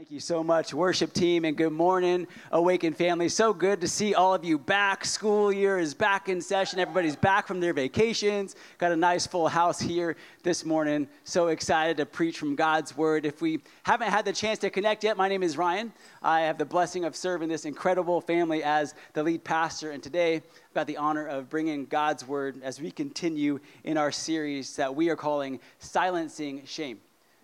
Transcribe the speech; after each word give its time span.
Thank 0.00 0.12
you 0.12 0.18
so 0.18 0.42
much, 0.42 0.72
worship 0.72 1.12
team, 1.12 1.44
and 1.44 1.54
good 1.54 1.74
morning, 1.74 2.26
Awaken 2.52 2.94
family. 2.94 3.28
So 3.28 3.52
good 3.52 3.82
to 3.82 3.86
see 3.86 4.14
all 4.14 4.32
of 4.32 4.42
you 4.46 4.58
back. 4.58 5.04
School 5.04 5.52
year 5.52 5.78
is 5.78 5.92
back 5.92 6.30
in 6.30 6.40
session. 6.40 6.78
Everybody's 6.78 7.16
back 7.16 7.46
from 7.46 7.60
their 7.60 7.74
vacations. 7.74 8.56
Got 8.78 8.92
a 8.92 8.96
nice 8.96 9.26
full 9.26 9.46
house 9.46 9.78
here 9.78 10.16
this 10.42 10.64
morning. 10.64 11.06
So 11.24 11.48
excited 11.48 11.98
to 11.98 12.06
preach 12.06 12.38
from 12.38 12.56
God's 12.56 12.96
word. 12.96 13.26
If 13.26 13.42
we 13.42 13.60
haven't 13.82 14.08
had 14.08 14.24
the 14.24 14.32
chance 14.32 14.58
to 14.60 14.70
connect 14.70 15.04
yet, 15.04 15.18
my 15.18 15.28
name 15.28 15.42
is 15.42 15.58
Ryan. 15.58 15.92
I 16.22 16.40
have 16.40 16.56
the 16.56 16.64
blessing 16.64 17.04
of 17.04 17.14
serving 17.14 17.50
this 17.50 17.66
incredible 17.66 18.22
family 18.22 18.64
as 18.64 18.94
the 19.12 19.22
lead 19.22 19.44
pastor, 19.44 19.90
and 19.90 20.02
today 20.02 20.36
I've 20.36 20.74
got 20.74 20.86
the 20.86 20.96
honor 20.96 21.26
of 21.26 21.50
bringing 21.50 21.84
God's 21.84 22.26
word 22.26 22.58
as 22.62 22.80
we 22.80 22.90
continue 22.90 23.60
in 23.84 23.98
our 23.98 24.12
series 24.12 24.76
that 24.76 24.94
we 24.94 25.10
are 25.10 25.16
calling 25.16 25.60
Silencing 25.78 26.64
Shame. 26.64 27.00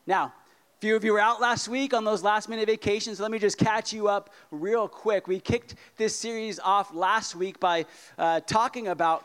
Now, 0.06 0.32
few 0.80 0.94
of 0.94 1.04
you 1.04 1.12
were 1.14 1.20
out 1.20 1.40
last 1.40 1.68
week 1.68 1.94
on 1.94 2.04
those 2.04 2.22
last 2.22 2.50
minute 2.50 2.66
vacations. 2.66 3.18
Let 3.18 3.30
me 3.30 3.38
just 3.38 3.56
catch 3.56 3.94
you 3.94 4.08
up 4.08 4.28
real 4.50 4.86
quick. 4.86 5.26
We 5.26 5.40
kicked 5.40 5.76
this 5.96 6.14
series 6.14 6.58
off 6.58 6.94
last 6.94 7.34
week 7.34 7.58
by 7.58 7.86
uh, 8.18 8.40
talking 8.40 8.88
about 8.88 9.24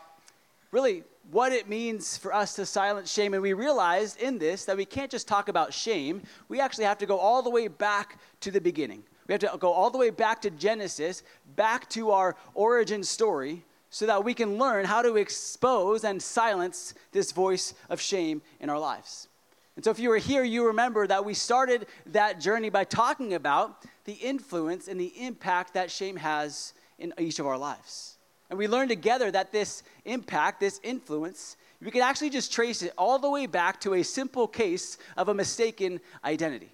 really 0.70 1.04
what 1.30 1.52
it 1.52 1.68
means 1.68 2.16
for 2.16 2.34
us 2.34 2.54
to 2.54 2.64
silence 2.64 3.12
shame. 3.12 3.34
And 3.34 3.42
we 3.42 3.52
realized 3.52 4.18
in 4.18 4.38
this 4.38 4.64
that 4.64 4.78
we 4.78 4.86
can't 4.86 5.10
just 5.10 5.28
talk 5.28 5.48
about 5.48 5.74
shame, 5.74 6.22
we 6.48 6.58
actually 6.58 6.84
have 6.84 6.98
to 6.98 7.06
go 7.06 7.18
all 7.18 7.42
the 7.42 7.50
way 7.50 7.68
back 7.68 8.18
to 8.40 8.50
the 8.50 8.60
beginning. 8.60 9.02
We 9.28 9.32
have 9.32 9.40
to 9.40 9.58
go 9.58 9.72
all 9.72 9.90
the 9.90 9.98
way 9.98 10.10
back 10.10 10.40
to 10.42 10.50
Genesis, 10.50 11.22
back 11.54 11.88
to 11.90 12.12
our 12.12 12.34
origin 12.54 13.04
story, 13.04 13.62
so 13.90 14.06
that 14.06 14.24
we 14.24 14.32
can 14.32 14.56
learn 14.56 14.86
how 14.86 15.02
to 15.02 15.16
expose 15.16 16.02
and 16.02 16.20
silence 16.20 16.94
this 17.12 17.30
voice 17.30 17.74
of 17.90 18.00
shame 18.00 18.40
in 18.58 18.70
our 18.70 18.78
lives. 18.78 19.28
And 19.76 19.84
so, 19.84 19.90
if 19.90 19.98
you 19.98 20.10
were 20.10 20.18
here, 20.18 20.44
you 20.44 20.66
remember 20.66 21.06
that 21.06 21.24
we 21.24 21.34
started 21.34 21.86
that 22.06 22.40
journey 22.40 22.68
by 22.68 22.84
talking 22.84 23.34
about 23.34 23.84
the 24.04 24.12
influence 24.12 24.86
and 24.86 25.00
the 25.00 25.12
impact 25.18 25.74
that 25.74 25.90
shame 25.90 26.16
has 26.16 26.74
in 26.98 27.14
each 27.18 27.38
of 27.38 27.46
our 27.46 27.56
lives. 27.56 28.18
And 28.50 28.58
we 28.58 28.68
learned 28.68 28.90
together 28.90 29.30
that 29.30 29.50
this 29.50 29.82
impact, 30.04 30.60
this 30.60 30.78
influence, 30.82 31.56
we 31.80 31.90
could 31.90 32.02
actually 32.02 32.30
just 32.30 32.52
trace 32.52 32.82
it 32.82 32.92
all 32.98 33.18
the 33.18 33.30
way 33.30 33.46
back 33.46 33.80
to 33.80 33.94
a 33.94 34.02
simple 34.02 34.46
case 34.46 34.98
of 35.16 35.28
a 35.28 35.34
mistaken 35.34 36.00
identity. 36.22 36.70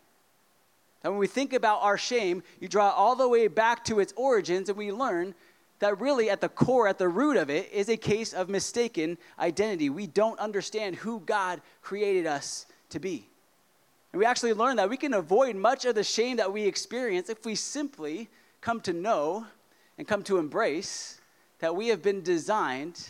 And 1.05 1.13
when 1.13 1.21
we 1.21 1.29
think 1.29 1.53
about 1.53 1.81
our 1.83 1.97
shame, 1.97 2.43
you 2.59 2.67
draw 2.67 2.91
all 2.91 3.15
the 3.15 3.29
way 3.29 3.47
back 3.47 3.85
to 3.85 4.01
its 4.01 4.13
origins, 4.17 4.69
and 4.69 4.77
we 4.77 4.91
learn 4.91 5.35
that 5.79 6.01
really 6.01 6.29
at 6.29 6.41
the 6.41 6.49
core, 6.49 6.89
at 6.89 6.99
the 6.99 7.09
root 7.09 7.37
of 7.37 7.49
it, 7.49 7.71
is 7.73 7.89
a 7.89 7.97
case 7.97 8.33
of 8.33 8.49
mistaken 8.49 9.17
identity. 9.39 9.89
We 9.89 10.09
don't 10.09 10.39
understand 10.41 10.97
who 10.97 11.21
God 11.21 11.63
created 11.81 12.27
us 12.27 12.67
to 12.91 12.99
be. 12.99 13.29
And 14.13 14.21
we 14.21 14.27
actually 14.27 14.55
learn 14.55 14.77
that 14.77 14.89
we 14.89 14.97
can 14.97 15.15
avoid 15.15 15.57
much 15.57 15.85
of 15.85 15.95
the 15.95 16.05
shame 16.05 16.39
that 16.39 16.53
we 16.53 16.65
experience 16.65 17.29
if 17.29 17.45
we 17.45 17.55
simply 17.55 18.29
come 18.61 18.81
to 18.83 18.93
know 18.93 19.47
and 19.99 20.09
come 20.09 20.23
to 20.25 20.39
embrace 20.39 21.21
that 21.59 21.75
we 21.75 21.89
have 21.89 22.03
been 22.03 22.23
designed 22.23 23.09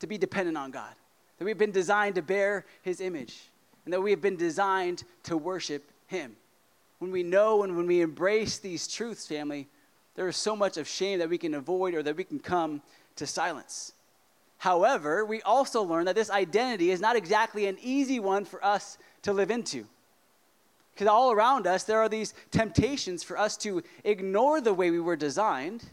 to 0.00 0.06
be 0.06 0.18
dependent 0.18 0.56
on 0.56 0.70
God, 0.70 0.92
that 1.38 1.44
we've 1.44 1.58
been 1.58 1.70
designed 1.70 2.14
to 2.16 2.22
bear 2.22 2.64
His 2.82 3.00
image, 3.00 3.48
and 3.84 3.92
that 3.92 4.00
we 4.00 4.10
have 4.10 4.20
been 4.20 4.36
designed 4.36 5.04
to 5.24 5.36
worship 5.36 5.90
Him. 6.06 6.36
When 6.98 7.10
we 7.10 7.22
know 7.22 7.62
and 7.62 7.76
when 7.76 7.86
we 7.86 8.00
embrace 8.00 8.58
these 8.58 8.88
truths, 8.88 9.26
family, 9.26 9.68
there 10.14 10.28
is 10.28 10.36
so 10.36 10.56
much 10.56 10.78
of 10.78 10.88
shame 10.88 11.18
that 11.18 11.28
we 11.28 11.38
can 11.38 11.54
avoid 11.54 11.94
or 11.94 12.02
that 12.02 12.16
we 12.16 12.24
can 12.24 12.38
come 12.38 12.82
to 13.16 13.26
silence. 13.26 13.92
However, 14.66 15.24
we 15.24 15.42
also 15.42 15.84
learn 15.84 16.06
that 16.06 16.16
this 16.16 16.28
identity 16.28 16.90
is 16.90 17.00
not 17.00 17.14
exactly 17.14 17.66
an 17.66 17.78
easy 17.80 18.18
one 18.18 18.44
for 18.44 18.64
us 18.64 18.98
to 19.22 19.32
live 19.32 19.52
into. 19.52 19.86
Because 20.92 21.06
all 21.06 21.30
around 21.30 21.68
us, 21.68 21.84
there 21.84 22.00
are 22.00 22.08
these 22.08 22.34
temptations 22.50 23.22
for 23.22 23.38
us 23.38 23.56
to 23.58 23.84
ignore 24.02 24.60
the 24.60 24.74
way 24.74 24.90
we 24.90 24.98
were 24.98 25.14
designed 25.14 25.84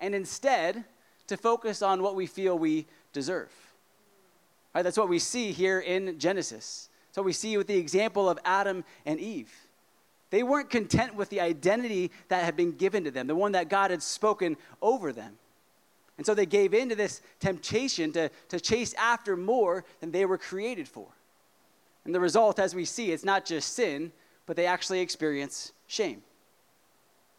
and 0.00 0.14
instead 0.14 0.84
to 1.26 1.36
focus 1.36 1.82
on 1.82 2.02
what 2.02 2.14
we 2.14 2.24
feel 2.24 2.58
we 2.58 2.86
deserve. 3.12 3.52
Right? 4.74 4.80
That's 4.80 4.96
what 4.96 5.10
we 5.10 5.18
see 5.18 5.52
here 5.52 5.80
in 5.80 6.18
Genesis. 6.18 6.88
So 7.12 7.20
we 7.20 7.34
see 7.34 7.58
with 7.58 7.66
the 7.66 7.76
example 7.76 8.26
of 8.30 8.38
Adam 8.46 8.84
and 9.04 9.20
Eve. 9.20 9.52
They 10.30 10.42
weren't 10.42 10.70
content 10.70 11.14
with 11.14 11.28
the 11.28 11.42
identity 11.42 12.10
that 12.28 12.42
had 12.42 12.56
been 12.56 12.72
given 12.72 13.04
to 13.04 13.10
them, 13.10 13.26
the 13.26 13.34
one 13.34 13.52
that 13.52 13.68
God 13.68 13.90
had 13.90 14.02
spoken 14.02 14.56
over 14.80 15.12
them. 15.12 15.36
And 16.16 16.24
so 16.24 16.34
they 16.34 16.46
gave 16.46 16.74
in 16.74 16.88
to 16.90 16.94
this 16.94 17.20
temptation 17.40 18.12
to, 18.12 18.30
to 18.48 18.60
chase 18.60 18.94
after 18.94 19.36
more 19.36 19.84
than 20.00 20.12
they 20.12 20.24
were 20.24 20.38
created 20.38 20.86
for. 20.86 21.08
And 22.04 22.14
the 22.14 22.20
result, 22.20 22.58
as 22.58 22.74
we 22.74 22.84
see, 22.84 23.10
it's 23.10 23.24
not 23.24 23.44
just 23.44 23.74
sin, 23.74 24.12
but 24.46 24.56
they 24.56 24.66
actually 24.66 25.00
experience 25.00 25.72
shame. 25.86 26.22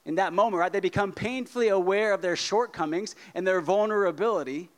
In 0.05 0.15
that 0.15 0.33
moment, 0.33 0.59
right, 0.59 0.71
they 0.71 0.79
become 0.79 1.11
painfully 1.11 1.69
aware 1.69 2.13
of 2.13 2.21
their 2.21 2.35
shortcomings 2.35 3.15
and 3.33 3.45
their 3.45 3.61
vulnerability. 3.61 4.69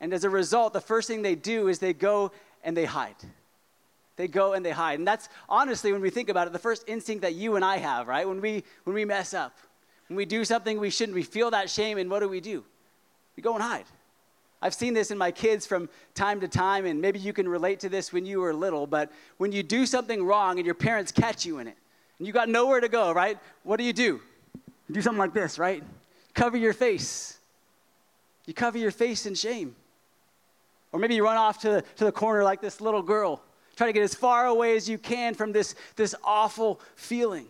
And 0.00 0.12
as 0.12 0.24
a 0.24 0.30
result, 0.30 0.72
the 0.72 0.80
first 0.80 1.08
thing 1.08 1.22
they 1.22 1.34
do 1.34 1.68
is 1.68 1.78
they 1.78 1.92
go 1.92 2.32
and 2.64 2.76
they 2.76 2.84
hide. 2.84 3.16
They 4.16 4.28
go 4.28 4.52
and 4.52 4.66
they 4.66 4.72
hide. 4.72 4.98
And 4.98 5.06
that's 5.06 5.28
honestly, 5.48 5.92
when 5.92 6.02
we 6.02 6.10
think 6.10 6.28
about 6.28 6.48
it, 6.48 6.52
the 6.52 6.58
first 6.58 6.84
instinct 6.88 7.22
that 7.22 7.34
you 7.34 7.56
and 7.56 7.64
I 7.64 7.78
have, 7.78 8.08
right? 8.08 8.26
When 8.26 8.40
we, 8.40 8.64
when 8.84 8.94
we 8.94 9.04
mess 9.04 9.32
up, 9.32 9.56
when 10.08 10.16
we 10.16 10.24
do 10.24 10.44
something 10.44 10.80
we 10.80 10.90
shouldn't, 10.90 11.14
we 11.14 11.22
feel 11.22 11.50
that 11.52 11.70
shame, 11.70 11.98
and 11.98 12.10
what 12.10 12.20
do 12.20 12.28
we 12.28 12.40
do? 12.40 12.64
We 13.38 13.42
go 13.42 13.54
and 13.54 13.62
hide. 13.62 13.84
I've 14.60 14.74
seen 14.74 14.94
this 14.94 15.12
in 15.12 15.16
my 15.16 15.30
kids 15.30 15.64
from 15.64 15.88
time 16.16 16.40
to 16.40 16.48
time, 16.48 16.86
and 16.86 17.00
maybe 17.00 17.20
you 17.20 17.32
can 17.32 17.48
relate 17.48 17.78
to 17.78 17.88
this 17.88 18.12
when 18.12 18.26
you 18.26 18.40
were 18.40 18.52
little, 18.52 18.84
but 18.84 19.12
when 19.36 19.52
you 19.52 19.62
do 19.62 19.86
something 19.86 20.24
wrong 20.24 20.58
and 20.58 20.66
your 20.66 20.74
parents 20.74 21.12
catch 21.12 21.46
you 21.46 21.60
in 21.60 21.68
it, 21.68 21.76
and 22.18 22.26
you 22.26 22.32
got 22.32 22.48
nowhere 22.48 22.80
to 22.80 22.88
go, 22.88 23.12
right? 23.12 23.38
What 23.62 23.76
do 23.76 23.84
you 23.84 23.92
do? 23.92 24.20
You 24.88 24.94
do 24.94 25.00
something 25.00 25.20
like 25.20 25.34
this, 25.34 25.56
right? 25.56 25.84
Cover 26.34 26.56
your 26.56 26.72
face. 26.72 27.38
You 28.46 28.54
cover 28.54 28.76
your 28.76 28.90
face 28.90 29.24
in 29.24 29.36
shame. 29.36 29.76
Or 30.90 30.98
maybe 30.98 31.14
you 31.14 31.22
run 31.22 31.36
off 31.36 31.60
to 31.60 31.70
the, 31.70 31.82
to 31.98 32.06
the 32.06 32.10
corner 32.10 32.42
like 32.42 32.60
this 32.60 32.80
little 32.80 33.02
girl. 33.02 33.40
Try 33.76 33.86
to 33.86 33.92
get 33.92 34.02
as 34.02 34.16
far 34.16 34.46
away 34.46 34.74
as 34.74 34.88
you 34.88 34.98
can 34.98 35.34
from 35.34 35.52
this, 35.52 35.76
this 35.94 36.12
awful 36.24 36.80
feeling. 36.96 37.46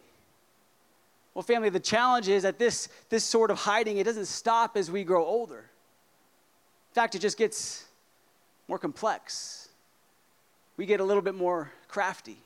Well, 1.32 1.42
family, 1.44 1.70
the 1.70 1.80
challenge 1.80 2.28
is 2.28 2.42
that 2.42 2.58
this, 2.58 2.90
this 3.08 3.24
sort 3.24 3.50
of 3.50 3.56
hiding, 3.56 3.96
it 3.96 4.04
doesn't 4.04 4.26
stop 4.26 4.76
as 4.76 4.90
we 4.90 5.02
grow 5.02 5.24
older 5.24 5.70
fact, 6.94 7.14
it 7.14 7.20
just 7.20 7.36
gets 7.36 7.84
more 8.66 8.78
complex. 8.78 9.68
We 10.76 10.86
get 10.86 11.00
a 11.00 11.04
little 11.04 11.22
bit 11.22 11.34
more 11.34 11.72
crafty. 11.88 12.38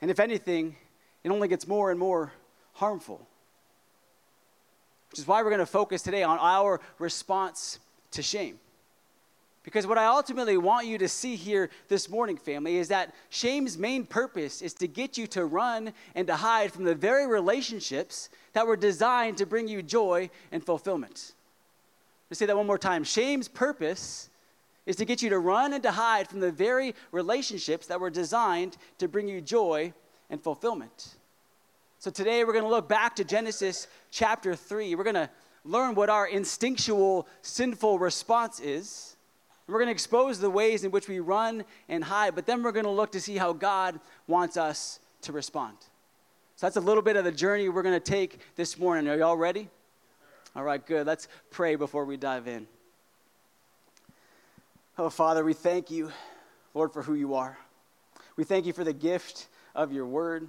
And 0.00 0.10
if 0.10 0.20
anything, 0.20 0.76
it 1.24 1.30
only 1.30 1.48
gets 1.48 1.66
more 1.66 1.90
and 1.90 1.98
more 1.98 2.32
harmful. 2.74 3.26
Which 5.10 5.20
is 5.20 5.26
why 5.26 5.42
we're 5.42 5.50
going 5.50 5.60
to 5.60 5.66
focus 5.66 6.02
today 6.02 6.22
on 6.22 6.38
our 6.38 6.80
response 6.98 7.78
to 8.12 8.22
shame. 8.22 8.58
Because 9.62 9.84
what 9.84 9.98
I 9.98 10.06
ultimately 10.06 10.56
want 10.56 10.86
you 10.86 10.96
to 10.98 11.08
see 11.08 11.34
here 11.34 11.70
this 11.88 12.08
morning, 12.08 12.36
family, 12.36 12.76
is 12.76 12.88
that 12.88 13.12
shame's 13.30 13.76
main 13.76 14.06
purpose 14.06 14.62
is 14.62 14.74
to 14.74 14.86
get 14.86 15.18
you 15.18 15.26
to 15.28 15.44
run 15.44 15.92
and 16.14 16.26
to 16.28 16.36
hide 16.36 16.72
from 16.72 16.84
the 16.84 16.94
very 16.94 17.26
relationships 17.26 18.28
that 18.52 18.66
were 18.66 18.76
designed 18.76 19.38
to 19.38 19.46
bring 19.46 19.66
you 19.66 19.82
joy 19.82 20.30
and 20.52 20.64
fulfillment. 20.64 21.32
Let's 22.30 22.38
say 22.38 22.46
that 22.46 22.56
one 22.56 22.66
more 22.66 22.78
time. 22.78 23.04
Shame's 23.04 23.48
purpose 23.48 24.30
is 24.84 24.96
to 24.96 25.04
get 25.04 25.22
you 25.22 25.30
to 25.30 25.38
run 25.38 25.72
and 25.72 25.82
to 25.82 25.90
hide 25.90 26.28
from 26.28 26.40
the 26.40 26.50
very 26.50 26.94
relationships 27.12 27.86
that 27.86 28.00
were 28.00 28.10
designed 28.10 28.76
to 28.98 29.08
bring 29.08 29.28
you 29.28 29.40
joy 29.40 29.92
and 30.30 30.40
fulfillment. 30.40 31.16
So 31.98 32.10
today 32.10 32.44
we're 32.44 32.52
going 32.52 32.64
to 32.64 32.70
look 32.70 32.88
back 32.88 33.16
to 33.16 33.24
Genesis 33.24 33.88
chapter 34.10 34.54
3. 34.54 34.94
We're 34.94 35.04
going 35.04 35.14
to 35.14 35.30
learn 35.64 35.94
what 35.94 36.08
our 36.08 36.26
instinctual 36.26 37.26
sinful 37.42 37.98
response 37.98 38.60
is. 38.60 39.16
We're 39.66 39.78
going 39.78 39.86
to 39.86 39.92
expose 39.92 40.38
the 40.38 40.50
ways 40.50 40.84
in 40.84 40.92
which 40.92 41.08
we 41.08 41.18
run 41.18 41.64
and 41.88 42.04
hide, 42.04 42.36
but 42.36 42.46
then 42.46 42.62
we're 42.62 42.72
going 42.72 42.84
to 42.84 42.90
look 42.90 43.12
to 43.12 43.20
see 43.20 43.36
how 43.36 43.52
God 43.52 43.98
wants 44.28 44.56
us 44.56 45.00
to 45.22 45.32
respond. 45.32 45.76
So 46.54 46.66
that's 46.66 46.76
a 46.76 46.80
little 46.80 47.02
bit 47.02 47.16
of 47.16 47.24
the 47.24 47.32
journey 47.32 47.68
we're 47.68 47.82
going 47.82 47.98
to 47.98 48.00
take 48.00 48.38
this 48.54 48.78
morning. 48.78 49.08
Are 49.08 49.16
y'all 49.16 49.36
ready? 49.36 49.68
All 50.56 50.64
right, 50.64 50.84
good. 50.84 51.06
Let's 51.06 51.28
pray 51.50 51.76
before 51.76 52.06
we 52.06 52.16
dive 52.16 52.48
in. 52.48 52.66
Oh, 54.96 55.10
Father, 55.10 55.44
we 55.44 55.52
thank 55.52 55.90
you, 55.90 56.10
Lord, 56.72 56.94
for 56.94 57.02
who 57.02 57.12
you 57.12 57.34
are. 57.34 57.58
We 58.36 58.44
thank 58.44 58.64
you 58.64 58.72
for 58.72 58.82
the 58.82 58.94
gift 58.94 59.48
of 59.74 59.92
your 59.92 60.06
word. 60.06 60.48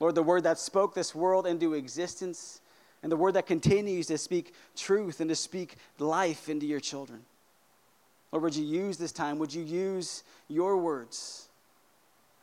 Lord, 0.00 0.16
the 0.16 0.22
word 0.22 0.42
that 0.42 0.58
spoke 0.58 0.94
this 0.94 1.14
world 1.14 1.46
into 1.46 1.72
existence, 1.72 2.60
and 3.02 3.10
the 3.10 3.16
word 3.16 3.32
that 3.32 3.46
continues 3.46 4.08
to 4.08 4.18
speak 4.18 4.52
truth 4.76 5.18
and 5.18 5.30
to 5.30 5.34
speak 5.34 5.76
life 5.98 6.50
into 6.50 6.66
your 6.66 6.80
children. 6.80 7.22
Lord, 8.32 8.42
would 8.42 8.56
you 8.56 8.66
use 8.66 8.98
this 8.98 9.12
time? 9.12 9.38
Would 9.38 9.54
you 9.54 9.62
use 9.62 10.24
your 10.48 10.76
words? 10.76 11.48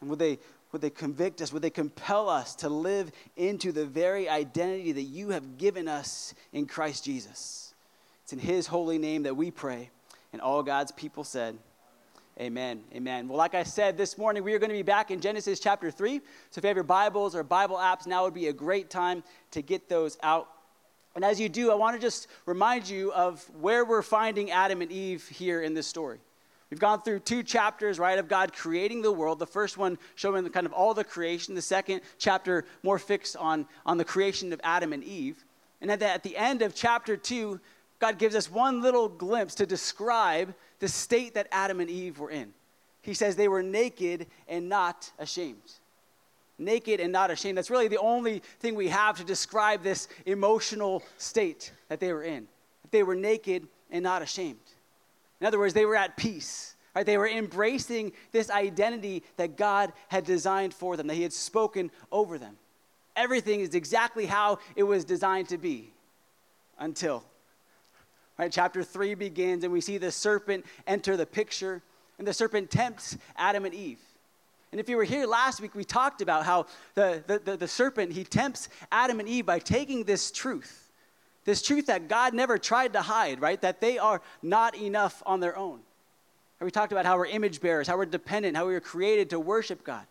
And 0.01 0.09
would 0.09 0.17
they 0.17 0.39
would 0.71 0.81
they 0.81 0.89
convict 0.89 1.41
us? 1.41 1.51
Would 1.51 1.61
they 1.61 1.69
compel 1.69 2.29
us 2.29 2.55
to 2.55 2.69
live 2.69 3.11
into 3.35 3.71
the 3.71 3.85
very 3.85 4.29
identity 4.29 4.91
that 4.91 5.03
you 5.03 5.29
have 5.29 5.57
given 5.57 5.87
us 5.87 6.33
in 6.53 6.67
Christ 6.67 7.05
Jesus? 7.05 7.73
It's 8.23 8.33
in 8.33 8.39
His 8.39 8.67
holy 8.67 8.97
name 8.97 9.23
that 9.23 9.35
we 9.35 9.49
pray. 9.49 9.89
And 10.31 10.41
all 10.41 10.61
God's 10.61 10.91
people 10.91 11.23
said, 11.23 11.57
Amen. 12.39 12.83
Amen. 12.93 13.27
Well, 13.27 13.37
like 13.37 13.53
I 13.53 13.63
said, 13.63 13.97
this 13.97 14.17
morning 14.17 14.45
we 14.45 14.53
are 14.53 14.59
going 14.59 14.69
to 14.69 14.75
be 14.75 14.81
back 14.81 15.11
in 15.11 15.19
Genesis 15.19 15.59
chapter 15.59 15.91
3. 15.91 16.21
So 16.51 16.59
if 16.59 16.63
you 16.63 16.69
have 16.69 16.77
your 16.77 16.85
Bibles 16.85 17.35
or 17.35 17.43
Bible 17.43 17.75
apps, 17.75 18.07
now 18.07 18.23
would 18.23 18.33
be 18.33 18.47
a 18.47 18.53
great 18.53 18.89
time 18.89 19.23
to 19.51 19.61
get 19.61 19.89
those 19.89 20.17
out. 20.23 20.47
And 21.15 21.25
as 21.25 21.37
you 21.37 21.49
do, 21.49 21.69
I 21.69 21.75
want 21.75 21.97
to 21.97 22.01
just 22.01 22.27
remind 22.45 22.87
you 22.87 23.11
of 23.11 23.43
where 23.59 23.83
we're 23.83 24.01
finding 24.01 24.51
Adam 24.51 24.81
and 24.81 24.89
Eve 24.89 25.27
here 25.27 25.61
in 25.61 25.73
this 25.73 25.85
story. 25.85 26.19
We've 26.69 26.79
gone 26.79 27.01
through 27.01 27.19
two 27.19 27.41
chapters, 27.41 27.97
right, 27.97 28.19
of 28.19 28.27
God 28.27 28.53
creating 28.53 29.01
the 29.01 29.11
world. 29.11 29.39
The 29.39 29.47
first 29.47 29.77
one 29.77 29.97
showing 30.15 30.47
kind 30.49 30.67
of 30.67 30.73
all 30.73 30.93
the 30.93 31.03
creation. 31.03 31.55
The 31.55 31.61
second 31.61 32.01
chapter 32.19 32.65
more 32.83 32.99
fixed 32.99 33.35
on, 33.35 33.65
on 33.85 33.97
the 33.97 34.05
creation 34.05 34.53
of 34.53 34.61
Adam 34.63 34.93
and 34.93 35.03
Eve. 35.03 35.43
And 35.81 35.89
at 35.89 35.99
the, 35.99 36.07
at 36.07 36.23
the 36.23 36.37
end 36.37 36.61
of 36.61 36.75
chapter 36.75 37.17
two, 37.17 37.59
God 37.99 38.17
gives 38.17 38.35
us 38.35 38.51
one 38.51 38.81
little 38.81 39.09
glimpse 39.09 39.55
to 39.55 39.65
describe 39.65 40.53
the 40.79 40.87
state 40.87 41.33
that 41.33 41.47
Adam 41.51 41.79
and 41.79 41.89
Eve 41.89 42.19
were 42.19 42.29
in. 42.29 42.53
He 43.01 43.13
says 43.13 43.35
they 43.35 43.47
were 43.47 43.63
naked 43.63 44.27
and 44.47 44.69
not 44.69 45.11
ashamed. 45.17 45.73
Naked 46.57 46.99
and 46.99 47.11
not 47.11 47.31
ashamed. 47.31 47.57
That's 47.57 47.69
really 47.69 47.87
the 47.87 47.97
only 47.97 48.43
thing 48.59 48.75
we 48.75 48.89
have 48.89 49.17
to 49.17 49.23
describe 49.23 49.81
this 49.81 50.07
emotional 50.25 51.03
state 51.17 51.71
that 51.87 51.99
they 51.99 52.13
were 52.13 52.23
in. 52.23 52.47
They 52.91 53.03
were 53.03 53.15
naked 53.15 53.67
and 53.89 54.03
not 54.03 54.21
ashamed. 54.21 54.59
In 55.39 55.47
other 55.47 55.59
words, 55.59 55.73
they 55.73 55.85
were 55.85 55.95
at 55.95 56.17
peace. 56.17 56.75
Right? 56.95 57.05
They 57.05 57.17
were 57.17 57.27
embracing 57.27 58.13
this 58.31 58.49
identity 58.49 59.23
that 59.37 59.57
God 59.57 59.93
had 60.07 60.25
designed 60.25 60.73
for 60.73 60.97
them, 60.97 61.07
that 61.07 61.15
He 61.15 61.23
had 61.23 61.33
spoken 61.33 61.91
over 62.11 62.37
them. 62.37 62.57
Everything 63.15 63.59
is 63.59 63.75
exactly 63.75 64.25
how 64.25 64.59
it 64.75 64.83
was 64.83 65.05
designed 65.05 65.49
to 65.49 65.57
be 65.57 65.91
until 66.77 67.23
Right? 68.39 68.49
Chapter 68.49 68.83
3 68.83 69.15
begins, 69.15 69.65
and 69.65 69.73
we 69.73 69.81
see 69.81 69.97
the 69.97 70.13
serpent 70.13 70.65
enter 70.87 71.17
the 71.17 71.25
picture, 71.25 71.81
and 72.17 72.25
the 72.25 72.33
serpent 72.33 72.71
tempts 72.71 73.17
Adam 73.35 73.65
and 73.65 73.73
Eve. 73.75 73.99
And 74.71 74.79
if 74.79 74.87
you 74.87 74.95
were 74.95 75.03
here 75.03 75.25
last 75.27 75.59
week, 75.59 75.75
we 75.75 75.83
talked 75.83 76.21
about 76.21 76.45
how 76.45 76.67
the, 76.95 77.21
the, 77.27 77.39
the, 77.39 77.57
the 77.57 77.67
serpent, 77.67 78.13
he 78.13 78.23
tempts 78.23 78.69
Adam 78.93 79.19
and 79.19 79.27
Eve 79.27 79.45
by 79.45 79.59
taking 79.59 80.05
this 80.05 80.31
truth, 80.31 80.88
this 81.49 81.61
truth 81.61 81.87
that 81.87 82.07
God 82.07 82.33
never 82.33 82.57
tried 82.57 82.93
to 82.93 83.01
hide, 83.01 83.41
right? 83.41 83.59
That 83.61 83.81
they 83.81 83.97
are 83.97 84.21
not 84.41 84.75
enough 84.75 85.21
on 85.25 85.39
their 85.39 85.57
own. 85.57 85.79
And 86.59 86.65
we 86.65 86.71
talked 86.71 86.91
about 86.91 87.05
how 87.05 87.17
we're 87.17 87.25
image 87.25 87.61
bearers, 87.61 87.87
how 87.87 87.97
we're 87.97 88.05
dependent, 88.05 88.55
how 88.55 88.67
we 88.67 88.73
were 88.73 88.79
created 88.79 89.29
to 89.31 89.39
worship 89.39 89.83
God. 89.83 90.05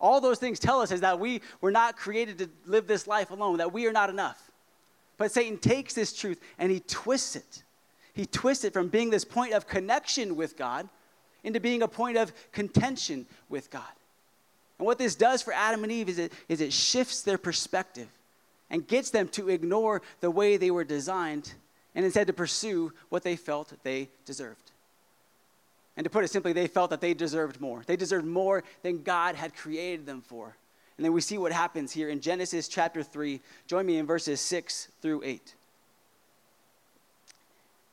All 0.00 0.20
those 0.20 0.38
things 0.38 0.58
tell 0.58 0.80
us 0.80 0.90
is 0.90 1.00
that 1.00 1.18
we 1.18 1.40
were 1.60 1.70
not 1.70 1.96
created 1.96 2.38
to 2.38 2.50
live 2.66 2.86
this 2.86 3.06
life 3.06 3.30
alone, 3.30 3.58
that 3.58 3.72
we 3.72 3.86
are 3.86 3.92
not 3.92 4.10
enough. 4.10 4.50
But 5.16 5.32
Satan 5.32 5.56
takes 5.56 5.94
this 5.94 6.12
truth 6.12 6.40
and 6.58 6.70
he 6.70 6.80
twists 6.80 7.36
it 7.36 7.62
he 8.16 8.24
twists 8.24 8.64
it 8.64 8.72
from 8.72 8.88
being 8.88 9.10
this 9.10 9.26
point 9.26 9.52
of 9.52 9.68
connection 9.68 10.36
with 10.36 10.56
God 10.56 10.88
into 11.44 11.60
being 11.60 11.82
a 11.82 11.88
point 11.88 12.16
of 12.16 12.32
contention 12.50 13.26
with 13.50 13.70
God. 13.70 13.82
And 14.78 14.86
what 14.86 14.96
this 14.96 15.14
does 15.14 15.42
for 15.42 15.52
Adam 15.52 15.82
and 15.82 15.92
Eve 15.92 16.08
is 16.08 16.18
it, 16.18 16.32
is 16.48 16.62
it 16.62 16.72
shifts 16.72 17.20
their 17.22 17.36
perspective 17.36 18.08
and 18.70 18.86
gets 18.86 19.10
them 19.10 19.28
to 19.28 19.48
ignore 19.48 20.02
the 20.20 20.30
way 20.30 20.56
they 20.56 20.70
were 20.70 20.84
designed 20.84 21.54
and 21.94 22.04
instead 22.04 22.26
to 22.26 22.32
pursue 22.32 22.92
what 23.08 23.22
they 23.22 23.36
felt 23.36 23.72
they 23.82 24.08
deserved. 24.24 24.72
And 25.96 26.04
to 26.04 26.10
put 26.10 26.24
it 26.24 26.28
simply, 26.28 26.52
they 26.52 26.66
felt 26.66 26.90
that 26.90 27.00
they 27.00 27.14
deserved 27.14 27.60
more. 27.60 27.82
They 27.86 27.96
deserved 27.96 28.26
more 28.26 28.64
than 28.82 29.02
God 29.02 29.34
had 29.34 29.56
created 29.56 30.04
them 30.04 30.20
for. 30.20 30.56
And 30.96 31.04
then 31.04 31.12
we 31.12 31.22
see 31.22 31.38
what 31.38 31.52
happens 31.52 31.92
here 31.92 32.10
in 32.10 32.20
Genesis 32.20 32.68
chapter 32.68 33.02
3. 33.02 33.40
Join 33.66 33.86
me 33.86 33.96
in 33.96 34.06
verses 34.06 34.40
6 34.40 34.88
through 35.00 35.22
8 35.24 35.54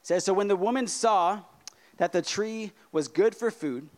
says, 0.03 0.25
So 0.25 0.33
when 0.33 0.49
the 0.49 0.55
woman 0.55 0.85
saw 0.85 1.39
that 1.97 2.11
the 2.11 2.21
tree 2.21 2.71
was 2.91 3.07
good 3.07 3.35
for 3.35 3.49
food, 3.49 3.89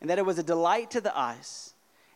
and 0.00 0.08
that 0.08 0.18
it 0.18 0.26
was 0.26 0.38
a 0.38 0.44
delight 0.44 0.92
to 0.92 1.00
the 1.00 1.16
eyes, 1.16 1.67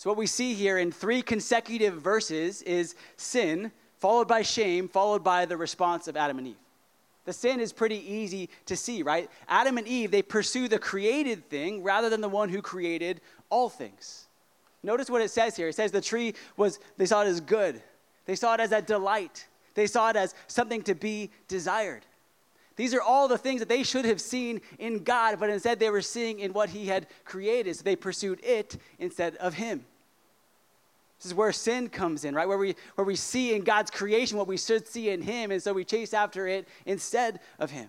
So, 0.00 0.08
what 0.08 0.16
we 0.16 0.26
see 0.26 0.54
here 0.54 0.78
in 0.78 0.92
three 0.92 1.20
consecutive 1.20 2.00
verses 2.00 2.62
is 2.62 2.94
sin, 3.18 3.70
followed 3.98 4.26
by 4.26 4.40
shame, 4.40 4.88
followed 4.88 5.22
by 5.22 5.44
the 5.44 5.58
response 5.58 6.08
of 6.08 6.16
Adam 6.16 6.38
and 6.38 6.46
Eve. 6.46 6.56
The 7.26 7.34
sin 7.34 7.60
is 7.60 7.70
pretty 7.70 7.98
easy 8.10 8.48
to 8.64 8.78
see, 8.78 9.02
right? 9.02 9.28
Adam 9.46 9.76
and 9.76 9.86
Eve, 9.86 10.10
they 10.10 10.22
pursue 10.22 10.68
the 10.68 10.78
created 10.78 11.50
thing 11.50 11.82
rather 11.82 12.08
than 12.08 12.22
the 12.22 12.30
one 12.30 12.48
who 12.48 12.62
created 12.62 13.20
all 13.50 13.68
things. 13.68 14.26
Notice 14.82 15.10
what 15.10 15.20
it 15.20 15.30
says 15.30 15.54
here. 15.54 15.68
It 15.68 15.74
says 15.74 15.92
the 15.92 16.00
tree 16.00 16.32
was, 16.56 16.78
they 16.96 17.04
saw 17.04 17.20
it 17.20 17.26
as 17.26 17.42
good. 17.42 17.82
They 18.24 18.36
saw 18.36 18.54
it 18.54 18.60
as 18.60 18.72
a 18.72 18.80
delight. 18.80 19.46
They 19.74 19.86
saw 19.86 20.08
it 20.08 20.16
as 20.16 20.34
something 20.46 20.80
to 20.84 20.94
be 20.94 21.30
desired. 21.46 22.06
These 22.76 22.94
are 22.94 23.02
all 23.02 23.28
the 23.28 23.36
things 23.36 23.60
that 23.60 23.68
they 23.68 23.82
should 23.82 24.06
have 24.06 24.22
seen 24.22 24.62
in 24.78 25.04
God, 25.04 25.38
but 25.38 25.50
instead 25.50 25.78
they 25.78 25.90
were 25.90 26.00
seeing 26.00 26.40
in 26.40 26.54
what 26.54 26.70
He 26.70 26.86
had 26.86 27.06
created. 27.26 27.76
So 27.76 27.82
they 27.82 27.96
pursued 27.96 28.40
it 28.42 28.78
instead 28.98 29.36
of 29.36 29.52
Him. 29.52 29.84
This 31.20 31.26
is 31.26 31.34
where 31.34 31.52
sin 31.52 31.90
comes 31.90 32.24
in, 32.24 32.34
right? 32.34 32.48
Where 32.48 32.56
we, 32.56 32.74
where 32.94 33.04
we 33.04 33.14
see 33.14 33.54
in 33.54 33.62
God's 33.62 33.90
creation 33.90 34.38
what 34.38 34.46
we 34.46 34.56
should 34.56 34.88
see 34.88 35.10
in 35.10 35.20
Him, 35.20 35.50
and 35.50 35.62
so 35.62 35.74
we 35.74 35.84
chase 35.84 36.14
after 36.14 36.48
it 36.48 36.66
instead 36.86 37.40
of 37.58 37.70
Him. 37.70 37.88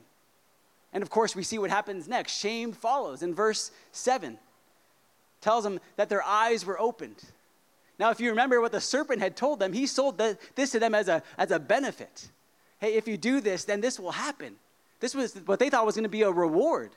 And 0.91 1.01
of 1.01 1.09
course, 1.09 1.33
we 1.33 1.43
see 1.43 1.57
what 1.57 1.69
happens 1.69 2.09
next. 2.09 2.33
Shame 2.37 2.73
follows 2.73 3.23
in 3.23 3.33
verse 3.33 3.71
7. 3.93 4.37
Tells 5.39 5.63
them 5.63 5.79
that 5.95 6.09
their 6.09 6.21
eyes 6.21 6.65
were 6.65 6.79
opened. 6.79 7.23
Now, 7.97 8.09
if 8.09 8.19
you 8.19 8.29
remember 8.31 8.59
what 8.59 8.73
the 8.73 8.81
serpent 8.81 9.21
had 9.21 9.37
told 9.37 9.59
them, 9.59 9.71
he 9.71 9.87
sold 9.87 10.17
the, 10.17 10.37
this 10.55 10.71
to 10.71 10.79
them 10.79 10.93
as 10.93 11.07
a, 11.07 11.23
as 11.37 11.51
a 11.51 11.59
benefit. 11.59 12.29
Hey, 12.79 12.95
if 12.95 13.07
you 13.07 13.15
do 13.15 13.39
this, 13.39 13.63
then 13.63 13.79
this 13.79 13.97
will 13.97 14.11
happen. 14.11 14.55
This 14.99 15.15
was 15.15 15.35
what 15.45 15.59
they 15.59 15.69
thought 15.69 15.85
was 15.85 15.95
going 15.95 16.03
to 16.03 16.09
be 16.09 16.23
a 16.23 16.31
reward. 16.31 16.91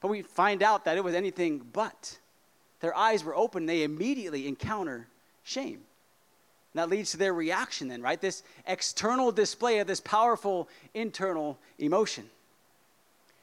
But 0.00 0.08
we 0.08 0.22
find 0.22 0.62
out 0.62 0.86
that 0.86 0.96
it 0.96 1.04
was 1.04 1.14
anything 1.14 1.60
but. 1.72 2.18
Their 2.80 2.96
eyes 2.96 3.22
were 3.22 3.36
open, 3.36 3.66
they 3.66 3.84
immediately 3.84 4.48
encounter 4.48 5.06
shame. 5.42 5.80
And 6.72 6.80
that 6.80 6.88
leads 6.88 7.10
to 7.12 7.16
their 7.16 7.34
reaction, 7.34 7.88
then, 7.88 8.00
right? 8.00 8.20
This 8.20 8.42
external 8.66 9.32
display 9.32 9.78
of 9.78 9.86
this 9.86 10.00
powerful 10.00 10.68
internal 10.94 11.58
emotion. 11.78 12.28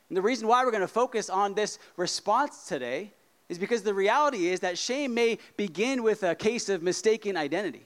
And 0.10 0.16
the 0.16 0.22
reason 0.22 0.48
why 0.48 0.64
we're 0.64 0.72
going 0.72 0.82
to 0.82 0.88
focus 0.88 1.30
on 1.30 1.54
this 1.54 1.80
response 1.98 2.68
today 2.68 3.12
is 3.50 3.58
because 3.58 3.82
the 3.82 3.94
reality 3.94 4.48
is 4.48 4.62
that 4.62 4.78
shame 4.78 5.14
may 5.14 5.40
begin 5.58 6.04
with 6.04 6.24
a 6.24 6.36
case 6.36 6.70
of 6.70 6.82
mistaken 6.82 7.36
identity. 7.36 7.86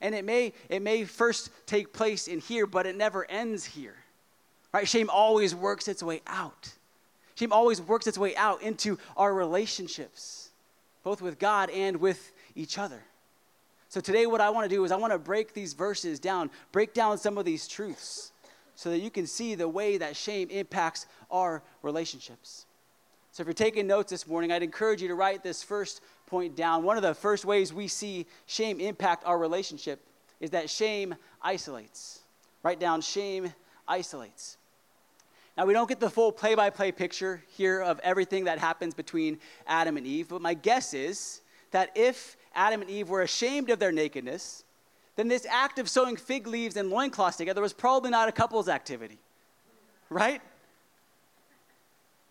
And 0.00 0.14
it 0.14 0.24
may, 0.24 0.52
it 0.68 0.82
may 0.82 1.04
first 1.04 1.50
take 1.66 1.92
place 1.92 2.26
in 2.26 2.40
here, 2.40 2.66
but 2.66 2.86
it 2.86 2.96
never 2.96 3.28
ends 3.30 3.64
here. 3.64 3.94
Right? 4.72 4.88
Shame 4.88 5.10
always 5.10 5.54
works 5.54 5.86
its 5.86 6.02
way 6.02 6.22
out. 6.26 6.72
Shame 7.36 7.52
always 7.52 7.80
works 7.80 8.06
its 8.06 8.18
way 8.18 8.34
out 8.36 8.62
into 8.62 8.98
our 9.16 9.32
relationships, 9.32 10.50
both 11.04 11.22
with 11.22 11.38
God 11.38 11.70
and 11.70 11.98
with 11.98 12.32
each 12.56 12.78
other. 12.78 13.02
So 13.92 14.00
today, 14.00 14.24
what 14.24 14.40
I 14.40 14.48
want 14.48 14.64
to 14.70 14.74
do 14.74 14.86
is 14.86 14.90
I 14.90 14.96
want 14.96 15.12
to 15.12 15.18
break 15.18 15.52
these 15.52 15.74
verses 15.74 16.18
down, 16.18 16.48
break 16.72 16.94
down 16.94 17.18
some 17.18 17.36
of 17.36 17.44
these 17.44 17.68
truths, 17.68 18.32
so 18.74 18.88
that 18.88 19.00
you 19.00 19.10
can 19.10 19.26
see 19.26 19.54
the 19.54 19.68
way 19.68 19.98
that 19.98 20.16
shame 20.16 20.48
impacts 20.48 21.04
our 21.30 21.62
relationships. 21.82 22.64
So 23.32 23.42
if 23.42 23.46
you're 23.46 23.52
taking 23.52 23.86
notes 23.86 24.10
this 24.10 24.26
morning, 24.26 24.50
I'd 24.50 24.62
encourage 24.62 25.02
you 25.02 25.08
to 25.08 25.14
write 25.14 25.42
this 25.42 25.62
first 25.62 26.00
point 26.24 26.56
down. 26.56 26.84
One 26.84 26.96
of 26.96 27.02
the 27.02 27.12
first 27.12 27.44
ways 27.44 27.70
we 27.70 27.86
see 27.86 28.24
shame 28.46 28.80
impact 28.80 29.26
our 29.26 29.36
relationship 29.38 30.00
is 30.40 30.48
that 30.52 30.70
shame 30.70 31.14
isolates. 31.42 32.20
Write 32.62 32.80
down 32.80 33.02
shame 33.02 33.52
isolates. 33.86 34.56
Now, 35.54 35.66
we 35.66 35.74
don't 35.74 35.86
get 35.86 36.00
the 36.00 36.08
full 36.08 36.32
play 36.32 36.54
by 36.54 36.70
play 36.70 36.92
picture 36.92 37.44
here 37.58 37.82
of 37.82 38.00
everything 38.02 38.44
that 38.44 38.58
happens 38.58 38.94
between 38.94 39.38
Adam 39.66 39.98
and 39.98 40.06
Eve, 40.06 40.28
but 40.30 40.40
my 40.40 40.54
guess 40.54 40.94
is 40.94 41.42
that 41.72 41.90
if 41.94 42.38
Adam 42.54 42.82
and 42.82 42.90
Eve 42.90 43.08
were 43.08 43.22
ashamed 43.22 43.70
of 43.70 43.78
their 43.78 43.92
nakedness, 43.92 44.64
then 45.16 45.28
this 45.28 45.46
act 45.48 45.78
of 45.78 45.88
sewing 45.88 46.16
fig 46.16 46.46
leaves 46.46 46.76
and 46.76 46.90
loincloths 46.90 47.36
together 47.36 47.60
was 47.60 47.72
probably 47.72 48.10
not 48.10 48.28
a 48.28 48.32
couple's 48.32 48.68
activity, 48.68 49.18
right? 50.08 50.40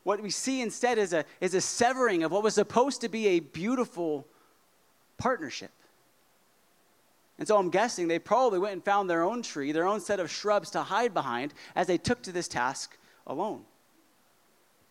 What 0.04 0.22
we 0.22 0.32
see 0.32 0.62
instead 0.62 0.98
is 0.98 1.14
a, 1.14 1.26
is 1.40 1.54
a 1.54 1.62
severing 1.62 2.24
of 2.24 2.32
what 2.32 2.44
was 2.44 2.56
supposed 2.56 3.02
to 3.02 3.10
be 3.10 3.28
a 3.28 3.40
beautiful 3.40 4.26
partnership. 5.18 5.72
And 7.38 7.48
so 7.48 7.58
I'm 7.58 7.70
guessing 7.70 8.08
they 8.08 8.20
probably 8.20 8.60
went 8.60 8.74
and 8.74 8.84
found 8.84 9.10
their 9.10 9.24
own 9.24 9.42
tree, 9.42 9.72
their 9.72 9.88
own 9.88 10.00
set 10.00 10.20
of 10.20 10.30
shrubs 10.30 10.72
to 10.72 10.82
hide 10.84 11.14
behind 11.14 11.54
as 11.76 11.88
they 11.88 11.98
took 11.98 12.22
to 12.24 12.32
this 12.32 12.48
task 12.48 12.98
alone. 13.28 13.64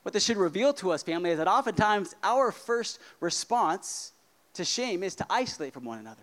What 0.03 0.13
this 0.13 0.25
should 0.25 0.37
reveal 0.37 0.73
to 0.75 0.93
us, 0.93 1.03
family, 1.03 1.31
is 1.31 1.39
that 1.39 1.49
oftentimes 1.49 2.15
our 2.23 2.53
first 2.53 2.99
response 3.21 4.13
to 4.55 4.65
shame 4.65 5.03
is 5.03 5.15
to 5.17 5.27
isolate 5.31 5.73
from 5.73 5.85
one 5.85 5.99
another. 5.99 6.23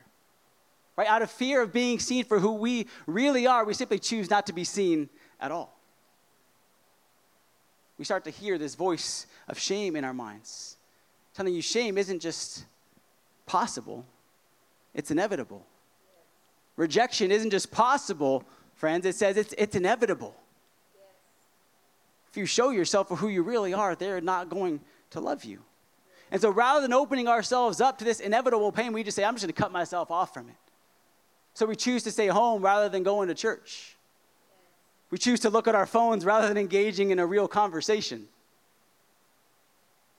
Right? 0.96 1.08
Out 1.08 1.22
of 1.22 1.30
fear 1.30 1.62
of 1.62 1.72
being 1.72 2.00
seen 2.00 2.26
for 2.26 2.40
who 2.40 2.54
we 2.54 2.88
really 3.06 3.46
are, 3.46 3.64
we 3.64 3.74
simply 3.74 4.00
choose 4.00 4.30
not 4.30 4.48
to 4.48 4.54
be 4.54 4.64
seen 4.64 5.10
at 5.40 5.52
all. 5.52 5.78
We 7.98 8.06
start 8.06 8.24
to 8.26 8.32
hear 8.32 8.58
this 8.58 8.76
voice 8.76 9.26
of 9.48 9.58
shame 9.58 9.96
in 9.96 10.04
our 10.04 10.14
minds, 10.14 10.78
telling 11.34 11.54
you 11.54 11.62
shame 11.62 11.98
isn't 11.98 12.20
just 12.20 12.66
possible, 13.46 14.06
it's 14.94 15.10
inevitable. 15.10 15.66
Rejection 16.76 17.32
isn't 17.32 17.50
just 17.50 17.72
possible, 17.72 18.44
friends, 18.76 19.06
it 19.06 19.16
says 19.16 19.38
it's, 19.38 19.54
it's 19.58 19.76
inevitable. 19.76 20.36
If 22.30 22.38
you 22.38 22.46
show 22.46 22.70
yourself 22.70 23.08
for 23.08 23.16
who 23.16 23.30
you 23.30 23.42
really 23.42 23.74
are, 23.74 23.96
they're 23.96 24.22
not 24.22 24.50
going 24.50 24.80
to 25.12 25.20
love 25.20 25.44
you. 25.44 25.62
And 26.32 26.42
so 26.42 26.50
rather 26.50 26.82
than 26.82 26.94
opening 26.94 27.28
ourselves 27.28 27.80
up 27.80 27.98
to 28.00 28.06
this 28.06 28.20
inevitable 28.20 28.72
pain, 28.72 28.94
we 28.94 29.04
just 29.04 29.16
say, 29.16 29.24
I'm 29.24 29.36
just 29.36 29.46
going 29.46 29.54
to 29.54 29.62
cut 29.62 29.72
myself 29.72 30.12
off 30.12 30.34
from 30.34 30.50
it. 30.50 30.56
So 31.54 31.66
we 31.66 31.76
choose 31.76 32.04
to 32.04 32.12
stay 32.12 32.28
home 32.28 32.62
rather 32.62 32.90
than 32.90 33.04
going 33.04 33.30
to 33.30 33.34
church. 33.34 33.96
We 35.10 35.18
choose 35.18 35.40
to 35.42 35.50
look 35.50 35.68
at 35.68 35.76
our 35.76 35.86
phones 35.86 36.26
rather 36.26 36.48
than 36.48 36.58
engaging 36.58 37.12
in 37.12 37.20
a 37.20 37.26
real 37.26 37.48
conversation. 37.48 38.28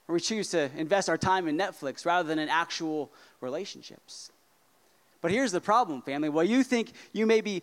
Or 0.08 0.14
we 0.14 0.20
choose 0.20 0.48
to 0.50 0.70
invest 0.76 1.10
our 1.10 1.18
time 1.18 1.46
in 1.46 1.58
Netflix 1.58 2.06
rather 2.06 2.26
than 2.26 2.38
in 2.38 2.48
actual 2.48 3.10
relationships. 3.42 4.32
But 5.20 5.30
here's 5.30 5.52
the 5.52 5.60
problem, 5.60 6.00
family. 6.00 6.28
While 6.28 6.44
you 6.44 6.62
think 6.62 6.92
you 7.12 7.26
may 7.26 7.40
be, 7.40 7.62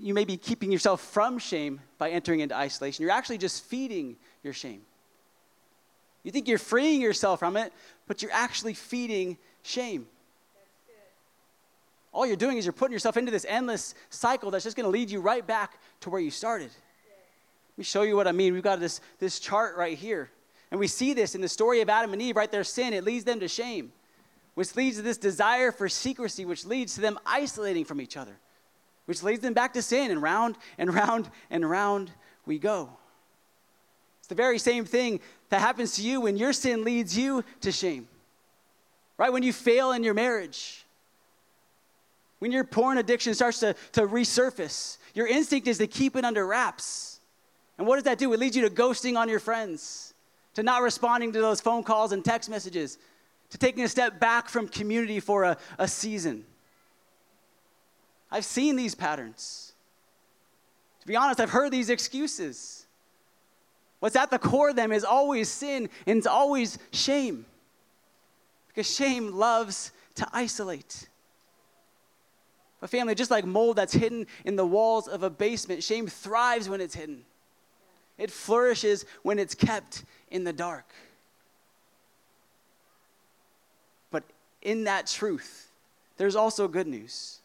you 0.00 0.12
may 0.14 0.24
be 0.24 0.36
keeping 0.36 0.72
yourself 0.72 1.00
from 1.00 1.38
shame 1.38 1.80
by 1.98 2.10
entering 2.10 2.40
into 2.40 2.56
isolation, 2.56 3.02
you're 3.02 3.12
actually 3.12 3.38
just 3.38 3.64
feeding 3.64 4.16
your 4.42 4.52
shame. 4.52 4.80
You 6.26 6.32
think 6.32 6.48
you're 6.48 6.58
freeing 6.58 7.00
yourself 7.00 7.38
from 7.38 7.56
it, 7.56 7.72
but 8.06 8.20
you're 8.20 8.32
actually 8.32 8.74
feeding 8.74 9.38
shame. 9.62 10.06
All 12.12 12.26
you're 12.26 12.36
doing 12.36 12.58
is 12.58 12.66
you're 12.66 12.72
putting 12.72 12.92
yourself 12.92 13.16
into 13.16 13.30
this 13.30 13.46
endless 13.48 13.94
cycle 14.10 14.50
that's 14.50 14.64
just 14.64 14.76
going 14.76 14.84
to 14.84 14.90
lead 14.90 15.10
you 15.10 15.20
right 15.20 15.46
back 15.46 15.80
to 16.00 16.10
where 16.10 16.20
you 16.20 16.30
started. 16.30 16.70
Let 16.70 17.78
me 17.78 17.84
show 17.84 18.02
you 18.02 18.16
what 18.16 18.26
I 18.26 18.32
mean. 18.32 18.52
We've 18.52 18.62
got 18.62 18.80
this, 18.80 19.00
this 19.18 19.38
chart 19.38 19.76
right 19.76 19.96
here. 19.96 20.30
And 20.70 20.80
we 20.80 20.88
see 20.88 21.14
this 21.14 21.34
in 21.34 21.40
the 21.40 21.48
story 21.48 21.80
of 21.80 21.88
Adam 21.88 22.12
and 22.12 22.20
Eve, 22.20 22.36
right? 22.36 22.50
Their 22.50 22.64
sin, 22.64 22.92
it 22.92 23.04
leads 23.04 23.24
them 23.24 23.40
to 23.40 23.48
shame 23.48 23.92
which 24.56 24.74
leads 24.74 24.96
to 24.96 25.02
this 25.02 25.18
desire 25.18 25.70
for 25.70 25.86
secrecy, 25.86 26.46
which 26.46 26.64
leads 26.64 26.94
to 26.94 27.02
them 27.02 27.18
isolating 27.26 27.84
from 27.84 28.00
each 28.00 28.16
other, 28.16 28.38
which 29.04 29.22
leads 29.22 29.42
them 29.42 29.52
back 29.52 29.74
to 29.74 29.82
sin, 29.82 30.10
and 30.10 30.22
round 30.22 30.56
and 30.78 30.94
round 30.94 31.30
and 31.50 31.68
round 31.68 32.10
we 32.46 32.58
go. 32.58 32.88
It's 34.18 34.28
the 34.28 34.34
very 34.34 34.58
same 34.58 34.86
thing 34.86 35.20
that 35.50 35.60
happens 35.60 35.96
to 35.96 36.02
you 36.02 36.20
when 36.20 36.36
your 36.36 36.52
sin 36.52 36.84
leads 36.84 37.16
you 37.16 37.44
to 37.60 37.72
shame, 37.72 38.08
right? 39.16 39.32
When 39.32 39.42
you 39.42 39.52
fail 39.52 39.92
in 39.92 40.02
your 40.02 40.14
marriage, 40.14 40.84
when 42.38 42.52
your 42.52 42.64
porn 42.64 42.98
addiction 42.98 43.34
starts 43.34 43.60
to, 43.60 43.74
to 43.92 44.02
resurface, 44.02 44.98
your 45.14 45.26
instinct 45.26 45.68
is 45.68 45.78
to 45.78 45.86
keep 45.86 46.16
it 46.16 46.24
under 46.24 46.46
wraps. 46.46 47.20
And 47.78 47.86
what 47.86 47.96
does 47.96 48.04
that 48.04 48.18
do? 48.18 48.32
It 48.32 48.40
leads 48.40 48.56
you 48.56 48.62
to 48.62 48.74
ghosting 48.74 49.18
on 49.18 49.28
your 49.28 49.40
friends, 49.40 50.14
to 50.54 50.62
not 50.62 50.82
responding 50.82 51.32
to 51.32 51.40
those 51.40 51.60
phone 51.60 51.82
calls 51.82 52.12
and 52.12 52.24
text 52.24 52.50
messages, 52.50 52.98
to 53.50 53.58
taking 53.58 53.84
a 53.84 53.88
step 53.88 54.18
back 54.18 54.48
from 54.48 54.68
community 54.68 55.20
for 55.20 55.44
a, 55.44 55.56
a 55.78 55.86
season. 55.86 56.44
I've 58.30 58.44
seen 58.44 58.76
these 58.76 58.94
patterns. 58.94 59.72
To 61.00 61.06
be 61.06 61.16
honest, 61.16 61.38
I've 61.38 61.50
heard 61.50 61.70
these 61.70 61.90
excuses. 61.90 62.85
What's 64.00 64.16
at 64.16 64.30
the 64.30 64.38
core 64.38 64.70
of 64.70 64.76
them 64.76 64.92
is 64.92 65.04
always 65.04 65.48
sin 65.48 65.88
and 66.06 66.18
it's 66.18 66.26
always 66.26 66.78
shame. 66.92 67.46
Because 68.68 68.94
shame 68.94 69.32
loves 69.32 69.92
to 70.16 70.28
isolate. 70.32 71.08
But, 72.80 72.90
family, 72.90 73.14
just 73.14 73.30
like 73.30 73.46
mold 73.46 73.76
that's 73.76 73.94
hidden 73.94 74.26
in 74.44 74.56
the 74.56 74.66
walls 74.66 75.08
of 75.08 75.22
a 75.22 75.30
basement, 75.30 75.82
shame 75.82 76.06
thrives 76.06 76.68
when 76.68 76.80
it's 76.80 76.94
hidden. 76.94 77.24
It 78.18 78.30
flourishes 78.30 79.06
when 79.22 79.38
it's 79.38 79.54
kept 79.54 80.04
in 80.30 80.44
the 80.44 80.52
dark. 80.52 80.84
But 84.10 84.24
in 84.62 84.84
that 84.84 85.06
truth, 85.06 85.70
there's 86.18 86.36
also 86.36 86.68
good 86.68 86.86
news. 86.86 87.38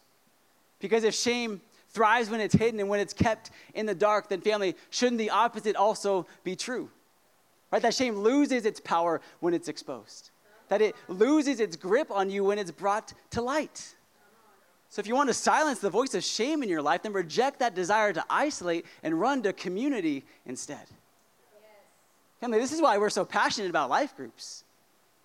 Because 0.80 1.04
if 1.04 1.14
shame 1.14 1.60
thrives 1.92 2.30
when 2.30 2.40
it's 2.40 2.54
hidden 2.54 2.80
and 2.80 2.88
when 2.88 3.00
it's 3.00 3.12
kept 3.12 3.50
in 3.74 3.86
the 3.86 3.94
dark, 3.94 4.28
then 4.28 4.40
family, 4.40 4.76
shouldn't 4.90 5.18
the 5.18 5.30
opposite 5.30 5.76
also 5.76 6.26
be 6.42 6.56
true? 6.56 6.90
Right? 7.70 7.82
That 7.82 7.94
shame 7.94 8.16
loses 8.16 8.66
its 8.66 8.80
power 8.80 9.20
when 9.40 9.54
it's 9.54 9.68
exposed. 9.68 10.30
That 10.68 10.82
it 10.82 10.94
loses 11.08 11.60
its 11.60 11.76
grip 11.76 12.10
on 12.10 12.30
you 12.30 12.44
when 12.44 12.58
it's 12.58 12.70
brought 12.70 13.12
to 13.30 13.42
light. 13.42 13.94
So 14.88 15.00
if 15.00 15.06
you 15.06 15.14
want 15.14 15.30
to 15.30 15.34
silence 15.34 15.78
the 15.78 15.88
voice 15.88 16.14
of 16.14 16.22
shame 16.22 16.62
in 16.62 16.68
your 16.68 16.82
life, 16.82 17.02
then 17.02 17.14
reject 17.14 17.60
that 17.60 17.74
desire 17.74 18.12
to 18.12 18.24
isolate 18.28 18.84
and 19.02 19.18
run 19.18 19.42
to 19.42 19.52
community 19.54 20.24
instead. 20.44 20.86
Family, 22.40 22.58
this 22.58 22.72
is 22.72 22.82
why 22.82 22.98
we're 22.98 23.08
so 23.08 23.24
passionate 23.24 23.70
about 23.70 23.88
life 23.88 24.14
groups. 24.16 24.64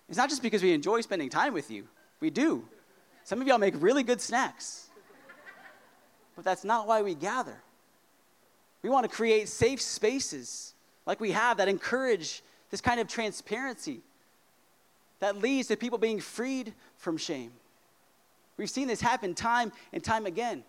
It's 0.08 0.16
not 0.16 0.30
just 0.30 0.42
because 0.42 0.62
we 0.62 0.72
enjoy 0.72 1.02
spending 1.02 1.28
time 1.28 1.52
with 1.52 1.70
you, 1.70 1.86
we 2.20 2.30
do. 2.30 2.64
Some 3.24 3.42
of 3.42 3.46
y'all 3.46 3.58
make 3.58 3.74
really 3.76 4.02
good 4.02 4.22
snacks. 4.22 4.87
But 6.38 6.44
that's 6.44 6.62
not 6.62 6.86
why 6.86 7.02
we 7.02 7.16
gather. 7.16 7.56
We 8.84 8.90
want 8.90 9.02
to 9.02 9.08
create 9.08 9.48
safe 9.48 9.82
spaces 9.82 10.72
like 11.04 11.18
we 11.18 11.32
have 11.32 11.56
that 11.56 11.66
encourage 11.66 12.44
this 12.70 12.80
kind 12.80 13.00
of 13.00 13.08
transparency 13.08 14.02
that 15.18 15.38
leads 15.38 15.66
to 15.66 15.76
people 15.76 15.98
being 15.98 16.20
freed 16.20 16.74
from 16.96 17.16
shame. 17.16 17.50
We've 18.56 18.70
seen 18.70 18.86
this 18.86 19.00
happen 19.00 19.34
time 19.34 19.72
and 19.92 20.04
time 20.04 20.26
again. 20.26 20.62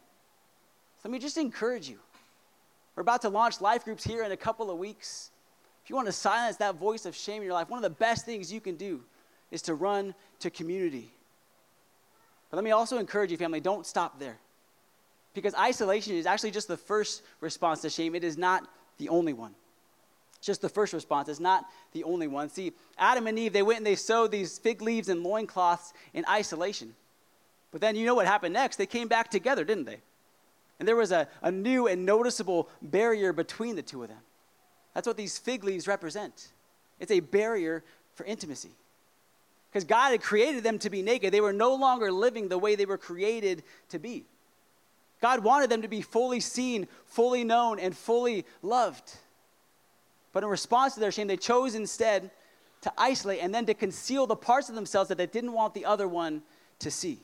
So 0.98 1.10
let 1.10 1.12
me 1.12 1.20
just 1.20 1.38
encourage 1.38 1.88
you. 1.88 2.00
We're 2.96 3.02
about 3.02 3.22
to 3.22 3.30
launch 3.30 3.62
life 3.62 3.86
groups 3.86 4.04
here 4.04 4.24
in 4.24 4.32
a 4.32 4.38
couple 4.38 4.72
of 4.72 4.80
weeks. 4.80 5.30
If 5.84 5.92
you 5.92 5.96
want 5.96 6.08
to 6.08 6.12
silence 6.12 6.58
that 6.58 6.78
voice 6.78 7.06
of 7.06 7.16
shame 7.16 7.44
in 7.44 7.44
your 7.44 7.54
life, 7.54 7.70
one 7.70 7.78
of 7.78 7.84
the 7.84 7.96
best 7.96 8.26
things 8.26 8.52
you 8.52 8.60
can 8.60 8.76
do 8.76 9.04
is 9.52 9.62
to 9.62 9.76
run 9.76 10.16
to 10.40 10.50
community. 10.50 11.12
But 12.50 12.58
let 12.58 12.64
me 12.64 12.72
also 12.72 12.98
encourage 12.98 13.30
you, 13.30 13.38
family, 13.38 13.60
don't 13.60 13.86
stop 13.86 14.18
there. 14.18 14.40
Because 15.34 15.54
isolation 15.56 16.16
is 16.16 16.26
actually 16.26 16.52
just 16.52 16.68
the 16.68 16.78
first 16.78 17.22
response 17.40 17.82
to 17.82 17.90
shame, 17.90 18.16
it 18.16 18.24
is 18.24 18.38
not 18.38 18.68
the 18.98 19.10
only 19.10 19.34
one. 19.34 19.54
It's 20.38 20.48
just 20.48 20.62
the 20.62 20.70
first 20.70 20.94
response, 20.94 21.28
it's 21.30 21.40
not 21.40 21.66
the 21.92 22.04
only 22.04 22.28
one. 22.28 22.50
See, 22.50 22.74
Adam 22.98 23.28
and 23.28 23.38
Eve, 23.38 23.54
they 23.54 23.62
went 23.62 23.78
and 23.78 23.86
they 23.86 23.96
sewed 23.96 24.32
these 24.32 24.58
fig 24.58 24.82
leaves 24.82 25.10
and 25.10 25.24
loincloths 25.24 25.94
in 26.14 26.26
isolation. 26.30 26.96
But 27.72 27.82
then 27.82 27.96
you 27.96 28.06
know 28.06 28.16
what 28.16 28.26
happened 28.26 28.54
next? 28.54 28.78
They 28.78 28.86
came 28.86 29.08
back 29.08 29.30
together, 29.30 29.64
didn't 29.64 29.86
they? 29.86 30.00
And 30.80 30.88
there 30.88 30.96
was 30.96 31.12
a, 31.12 31.28
a 31.42 31.52
new 31.52 31.88
and 31.88 32.06
noticeable 32.06 32.70
barrier 32.82 33.34
between 33.34 33.76
the 33.76 33.82
two 33.82 34.02
of 34.02 34.10
them. 34.10 34.18
That's 34.94 35.06
what 35.06 35.18
these 35.18 35.38
fig 35.38 35.64
leaves 35.64 35.88
represent. 35.88 36.48
It's 37.00 37.12
a 37.12 37.20
barrier 37.20 37.84
for 38.16 38.26
intimacy. 38.26 38.72
Because 39.72 39.84
God 39.84 40.12
had 40.12 40.22
created 40.22 40.64
them 40.64 40.80
to 40.80 40.90
be 40.90 41.02
naked. 41.02 41.34
They 41.34 41.42
were 41.42 41.54
no 41.54 41.76
longer 41.76 42.12
living 42.12 42.48
the 42.48 42.58
way 42.58 42.76
they 42.76 42.86
were 42.86 42.98
created 42.98 43.64
to 43.90 44.00
be. 44.00 44.26
God 45.22 45.44
wanted 45.44 45.70
them 45.70 45.82
to 45.82 45.88
be 45.88 46.02
fully 46.02 46.40
seen, 46.40 46.88
fully 47.06 47.44
known, 47.44 47.80
and 47.80 47.96
fully 47.96 48.46
loved. 48.62 49.18
But 50.32 50.44
in 50.44 50.50
response 50.50 50.94
to 50.94 51.00
their 51.00 51.12
shame, 51.12 51.28
they 51.28 51.38
chose 51.38 51.76
instead 51.76 52.32
to 52.82 52.94
isolate 52.98 53.40
and 53.42 53.54
then 53.54 53.66
to 53.66 53.74
conceal 53.74 54.26
the 54.26 54.36
parts 54.36 54.70
of 54.70 54.76
themselves 54.76 55.10
that 55.10 55.18
they 55.18 55.26
didn't 55.26 55.54
want 55.54 55.74
the 55.74 55.86
other 55.86 56.08
one 56.08 56.42
to 56.80 56.90
see. 56.90 57.20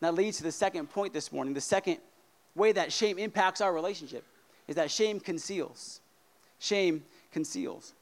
that 0.00 0.14
leads 0.14 0.36
to 0.36 0.44
the 0.44 0.52
second 0.52 0.88
point 0.88 1.12
this 1.12 1.32
morning. 1.32 1.54
The 1.54 1.60
second 1.60 1.98
way 2.54 2.70
that 2.72 2.92
shame 2.92 3.18
impacts 3.18 3.60
our 3.60 3.72
relationship 3.72 4.24
is 4.68 4.76
that 4.76 4.90
shame 4.92 5.18
conceals. 5.18 6.00
Shame 6.60 7.04
conceals. 7.32 7.94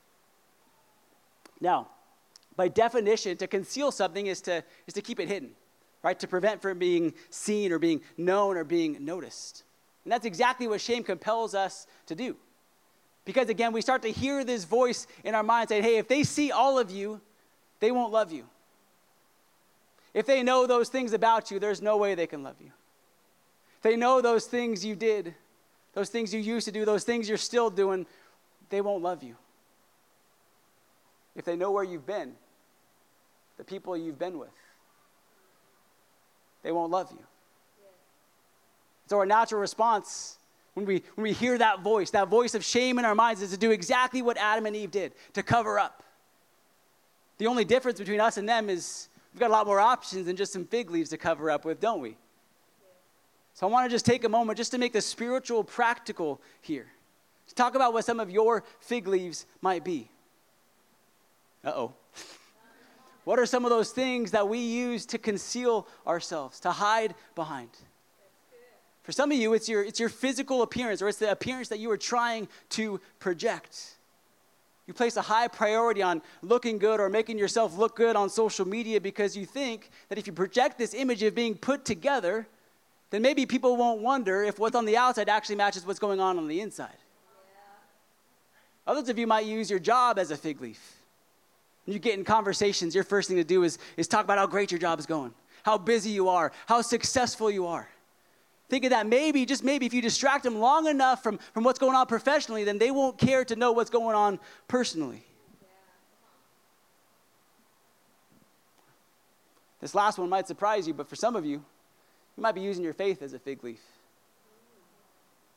Now, 1.58 1.88
by 2.54 2.68
definition, 2.68 3.36
to 3.38 3.46
conceal 3.46 3.90
something 3.90 4.26
is 4.26 4.42
to, 4.42 4.62
is 4.86 4.94
to 4.94 5.00
keep 5.00 5.20
it 5.20 5.28
hidden, 5.28 5.52
right? 6.06 6.20
To 6.20 6.28
prevent 6.28 6.62
from 6.62 6.78
being 6.78 7.14
seen 7.30 7.72
or 7.72 7.80
being 7.80 8.00
known 8.16 8.56
or 8.56 8.62
being 8.62 9.04
noticed. 9.04 9.64
And 10.04 10.12
that's 10.12 10.24
exactly 10.24 10.68
what 10.68 10.80
shame 10.80 11.02
compels 11.02 11.52
us 11.52 11.88
to 12.06 12.14
do. 12.14 12.36
Because 13.24 13.48
again, 13.48 13.72
we 13.72 13.80
start 13.80 14.02
to 14.02 14.12
hear 14.12 14.44
this 14.44 14.62
voice 14.62 15.08
in 15.24 15.34
our 15.34 15.42
mind 15.42 15.68
saying, 15.68 15.82
hey, 15.82 15.96
if 15.96 16.06
they 16.06 16.22
see 16.22 16.52
all 16.52 16.78
of 16.78 16.92
you, 16.92 17.20
they 17.80 17.90
won't 17.90 18.12
love 18.12 18.30
you. 18.30 18.44
If 20.14 20.26
they 20.26 20.44
know 20.44 20.64
those 20.68 20.90
things 20.90 21.12
about 21.12 21.50
you, 21.50 21.58
there's 21.58 21.82
no 21.82 21.96
way 21.96 22.14
they 22.14 22.28
can 22.28 22.44
love 22.44 22.54
you. 22.60 22.70
If 23.78 23.82
they 23.82 23.96
know 23.96 24.20
those 24.20 24.46
things 24.46 24.84
you 24.84 24.94
did, 24.94 25.34
those 25.92 26.08
things 26.08 26.32
you 26.32 26.38
used 26.38 26.66
to 26.66 26.72
do, 26.72 26.84
those 26.84 27.02
things 27.02 27.28
you're 27.28 27.36
still 27.36 27.68
doing, 27.68 28.06
they 28.70 28.80
won't 28.80 29.02
love 29.02 29.24
you. 29.24 29.34
If 31.34 31.44
they 31.44 31.56
know 31.56 31.72
where 31.72 31.82
you've 31.82 32.06
been, 32.06 32.34
the 33.56 33.64
people 33.64 33.96
you've 33.96 34.20
been 34.20 34.38
with. 34.38 34.50
They 36.66 36.72
won't 36.72 36.90
love 36.90 37.12
you. 37.12 37.24
So, 39.06 39.18
our 39.18 39.24
natural 39.24 39.60
response 39.60 40.36
when 40.74 40.84
we, 40.84 41.04
when 41.14 41.22
we 41.22 41.32
hear 41.32 41.56
that 41.58 41.80
voice, 41.80 42.10
that 42.10 42.26
voice 42.26 42.56
of 42.56 42.64
shame 42.64 42.98
in 42.98 43.04
our 43.04 43.14
minds, 43.14 43.40
is 43.40 43.52
to 43.52 43.56
do 43.56 43.70
exactly 43.70 44.20
what 44.20 44.36
Adam 44.36 44.66
and 44.66 44.74
Eve 44.74 44.90
did 44.90 45.12
to 45.34 45.44
cover 45.44 45.78
up. 45.78 46.02
The 47.38 47.46
only 47.46 47.64
difference 47.64 48.00
between 48.00 48.20
us 48.20 48.36
and 48.36 48.48
them 48.48 48.68
is 48.68 49.08
we've 49.32 49.38
got 49.38 49.50
a 49.50 49.52
lot 49.52 49.64
more 49.64 49.78
options 49.78 50.26
than 50.26 50.34
just 50.34 50.52
some 50.52 50.64
fig 50.64 50.90
leaves 50.90 51.10
to 51.10 51.16
cover 51.16 51.52
up 51.52 51.64
with, 51.64 51.78
don't 51.78 52.00
we? 52.00 52.16
So 53.54 53.68
I 53.68 53.70
want 53.70 53.88
to 53.88 53.94
just 53.94 54.04
take 54.04 54.24
a 54.24 54.28
moment 54.28 54.56
just 54.56 54.72
to 54.72 54.78
make 54.78 54.92
the 54.92 55.00
spiritual 55.00 55.62
practical 55.62 56.40
here. 56.62 56.88
To 57.46 57.54
talk 57.54 57.76
about 57.76 57.92
what 57.92 58.04
some 58.04 58.18
of 58.18 58.28
your 58.28 58.64
fig 58.80 59.06
leaves 59.06 59.46
might 59.62 59.84
be. 59.84 60.10
Uh 61.64 61.70
oh. 61.76 61.94
What 63.26 63.40
are 63.40 63.46
some 63.46 63.64
of 63.64 63.70
those 63.70 63.90
things 63.90 64.30
that 64.30 64.48
we 64.48 64.60
use 64.60 65.04
to 65.06 65.18
conceal 65.18 65.88
ourselves, 66.06 66.60
to 66.60 66.70
hide 66.70 67.12
behind? 67.34 67.70
For 69.02 69.10
some 69.10 69.32
of 69.32 69.36
you, 69.36 69.52
it's 69.52 69.68
your, 69.68 69.82
it's 69.82 69.98
your 69.98 70.08
physical 70.08 70.62
appearance, 70.62 71.02
or 71.02 71.08
it's 71.08 71.18
the 71.18 71.32
appearance 71.32 71.66
that 71.70 71.80
you 71.80 71.90
are 71.90 71.96
trying 71.96 72.46
to 72.70 73.00
project. 73.18 73.96
You 74.86 74.94
place 74.94 75.16
a 75.16 75.22
high 75.22 75.48
priority 75.48 76.02
on 76.02 76.22
looking 76.40 76.78
good 76.78 77.00
or 77.00 77.08
making 77.08 77.36
yourself 77.36 77.76
look 77.76 77.96
good 77.96 78.14
on 78.14 78.30
social 78.30 78.64
media 78.64 79.00
because 79.00 79.36
you 79.36 79.44
think 79.44 79.90
that 80.08 80.18
if 80.18 80.28
you 80.28 80.32
project 80.32 80.78
this 80.78 80.94
image 80.94 81.24
of 81.24 81.34
being 81.34 81.56
put 81.56 81.84
together, 81.84 82.46
then 83.10 83.22
maybe 83.22 83.44
people 83.44 83.76
won't 83.76 84.02
wonder 84.02 84.44
if 84.44 84.60
what's 84.60 84.76
on 84.76 84.84
the 84.84 84.96
outside 84.96 85.28
actually 85.28 85.56
matches 85.56 85.84
what's 85.84 85.98
going 85.98 86.20
on 86.20 86.38
on 86.38 86.46
the 86.46 86.60
inside. 86.60 86.94
Yeah. 86.94 88.92
Others 88.92 89.08
of 89.08 89.18
you 89.18 89.26
might 89.26 89.46
use 89.46 89.68
your 89.68 89.80
job 89.80 90.16
as 90.16 90.30
a 90.30 90.36
fig 90.36 90.60
leaf. 90.60 90.95
You 91.86 91.98
get 92.00 92.18
in 92.18 92.24
conversations, 92.24 92.94
your 92.94 93.04
first 93.04 93.28
thing 93.28 93.36
to 93.36 93.44
do 93.44 93.62
is, 93.62 93.78
is 93.96 94.08
talk 94.08 94.24
about 94.24 94.38
how 94.38 94.46
great 94.46 94.72
your 94.72 94.80
job 94.80 94.98
is 94.98 95.06
going, 95.06 95.32
how 95.62 95.78
busy 95.78 96.10
you 96.10 96.28
are, 96.28 96.52
how 96.66 96.82
successful 96.82 97.50
you 97.50 97.66
are. 97.66 97.88
Think 98.68 98.84
of 98.84 98.90
that 98.90 99.06
maybe, 99.06 99.46
just 99.46 99.62
maybe, 99.62 99.86
if 99.86 99.94
you 99.94 100.02
distract 100.02 100.42
them 100.42 100.58
long 100.58 100.88
enough 100.88 101.22
from, 101.22 101.38
from 101.54 101.62
what's 101.62 101.78
going 101.78 101.94
on 101.94 102.06
professionally, 102.06 102.64
then 102.64 102.78
they 102.78 102.90
won't 102.90 103.16
care 103.16 103.44
to 103.44 103.54
know 103.54 103.70
what's 103.70 103.90
going 103.90 104.16
on 104.16 104.40
personally. 104.66 105.24
This 109.80 109.94
last 109.94 110.18
one 110.18 110.28
might 110.28 110.48
surprise 110.48 110.88
you, 110.88 110.94
but 110.94 111.08
for 111.08 111.14
some 111.14 111.36
of 111.36 111.44
you, 111.44 111.62
you 112.36 112.42
might 112.42 112.56
be 112.56 112.60
using 112.60 112.82
your 112.82 112.92
faith 112.92 113.22
as 113.22 113.34
a 113.34 113.38
fig 113.38 113.62
leaf. 113.62 113.80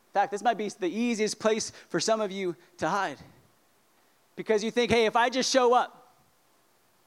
In 0.09 0.13
fact, 0.13 0.31
this 0.31 0.43
might 0.43 0.57
be 0.57 0.69
the 0.69 0.87
easiest 0.87 1.39
place 1.39 1.71
for 1.87 1.99
some 1.99 2.21
of 2.21 2.31
you 2.31 2.55
to 2.77 2.89
hide. 2.89 3.17
Because 4.35 4.63
you 4.63 4.69
think, 4.69 4.91
hey, 4.91 5.05
if 5.05 5.15
I 5.15 5.29
just 5.29 5.51
show 5.51 5.73
up, 5.73 5.98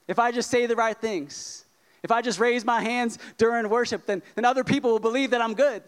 if 0.08 0.18
I 0.18 0.32
just 0.32 0.50
say 0.50 0.66
the 0.66 0.76
right 0.76 0.96
things, 0.96 1.64
if 2.02 2.10
I 2.10 2.20
just 2.22 2.40
raise 2.40 2.64
my 2.64 2.80
hands 2.80 3.18
during 3.38 3.68
worship, 3.68 4.06
then, 4.06 4.22
then 4.34 4.44
other 4.44 4.64
people 4.64 4.90
will 4.90 4.98
believe 4.98 5.30
that 5.30 5.40
I'm 5.40 5.54
good, 5.54 5.82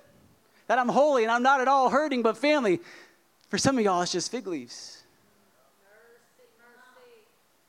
that 0.68 0.78
I'm 0.78 0.88
holy, 0.88 1.24
and 1.24 1.32
I'm 1.32 1.42
not 1.42 1.60
at 1.60 1.68
all 1.68 1.90
hurting, 1.90 2.22
but 2.22 2.36
family. 2.36 2.80
For 3.48 3.58
some 3.58 3.78
of 3.78 3.84
y'all, 3.84 4.02
it's 4.02 4.12
just 4.12 4.30
fig 4.30 4.46
leaves. 4.46 5.02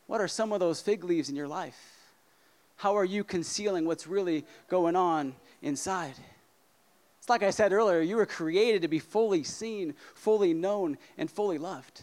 What 0.07 0.21
are 0.21 0.27
some 0.27 0.51
of 0.51 0.59
those 0.59 0.81
fig 0.81 1.03
leaves 1.03 1.29
in 1.29 1.35
your 1.35 1.47
life? 1.47 1.79
How 2.77 2.95
are 2.97 3.05
you 3.05 3.23
concealing 3.23 3.85
what's 3.85 4.05
really 4.05 4.45
going 4.67 4.95
on 4.95 5.35
inside? 5.61 6.13
It's 7.19 7.29
like 7.29 7.41
I 7.41 7.49
said 7.49 7.73
earlier, 7.73 8.01
you 8.01 8.17
were 8.17 8.25
created 8.27 8.83
to 8.83 8.87
be 8.87 8.99
fully 8.99 9.43
seen, 9.43 9.95
fully 10.13 10.53
known, 10.53 10.97
and 11.17 11.31
fully 11.31 11.57
loved. 11.57 12.01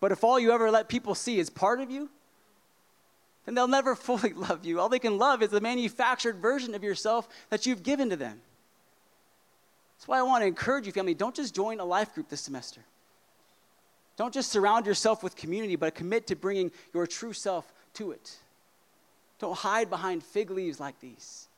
But 0.00 0.10
if 0.10 0.24
all 0.24 0.40
you 0.40 0.50
ever 0.50 0.70
let 0.70 0.88
people 0.88 1.14
see 1.14 1.38
is 1.38 1.50
part 1.50 1.80
of 1.80 1.90
you, 1.90 2.10
then 3.48 3.54
they'll 3.54 3.66
never 3.66 3.94
fully 3.96 4.34
love 4.34 4.66
you. 4.66 4.78
All 4.78 4.90
they 4.90 4.98
can 4.98 5.16
love 5.16 5.42
is 5.42 5.48
the 5.48 5.60
manufactured 5.62 6.36
version 6.36 6.74
of 6.74 6.84
yourself 6.84 7.26
that 7.48 7.64
you've 7.64 7.82
given 7.82 8.10
to 8.10 8.16
them. 8.16 8.42
That's 9.96 10.06
why 10.06 10.18
I 10.18 10.22
want 10.22 10.42
to 10.42 10.46
encourage 10.46 10.84
you, 10.86 10.92
family, 10.92 11.14
don't 11.14 11.34
just 11.34 11.54
join 11.54 11.80
a 11.80 11.84
life 11.84 12.14
group 12.14 12.28
this 12.28 12.42
semester. 12.42 12.82
Don't 14.18 14.34
just 14.34 14.52
surround 14.52 14.84
yourself 14.84 15.22
with 15.22 15.34
community, 15.34 15.76
but 15.76 15.94
commit 15.94 16.26
to 16.26 16.36
bringing 16.36 16.70
your 16.92 17.06
true 17.06 17.32
self 17.32 17.72
to 17.94 18.10
it. 18.10 18.36
Don't 19.38 19.56
hide 19.56 19.88
behind 19.88 20.22
fig 20.22 20.50
leaves 20.50 20.78
like 20.78 21.00
these. 21.00 21.48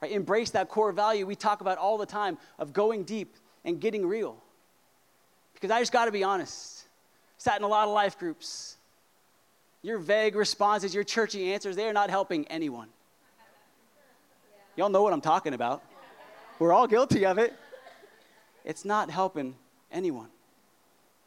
Right? 0.00 0.10
Embrace 0.10 0.50
that 0.50 0.68
core 0.68 0.90
value 0.90 1.24
we 1.24 1.36
talk 1.36 1.60
about 1.60 1.78
all 1.78 1.98
the 1.98 2.06
time 2.06 2.36
of 2.58 2.72
going 2.72 3.04
deep 3.04 3.36
and 3.64 3.80
getting 3.80 4.04
real. 4.04 4.36
Because 5.54 5.70
I 5.70 5.78
just 5.80 5.92
got 5.92 6.06
to 6.06 6.12
be 6.12 6.24
honest. 6.24 6.82
Sat 7.38 7.58
in 7.58 7.62
a 7.62 7.68
lot 7.68 7.86
of 7.86 7.94
life 7.94 8.18
groups 8.18 8.76
your 9.82 9.98
vague 9.98 10.36
responses, 10.36 10.94
your 10.94 11.04
churchy 11.04 11.52
answers, 11.52 11.76
they 11.76 11.88
are 11.88 11.92
not 11.92 12.08
helping 12.08 12.46
anyone. 12.46 12.88
Y'all 14.76 14.88
know 14.88 15.02
what 15.02 15.12
I'm 15.12 15.20
talking 15.20 15.54
about. 15.54 15.82
We're 16.58 16.72
all 16.72 16.86
guilty 16.86 17.26
of 17.26 17.38
it. 17.38 17.52
It's 18.64 18.84
not 18.84 19.10
helping 19.10 19.56
anyone. 19.90 20.28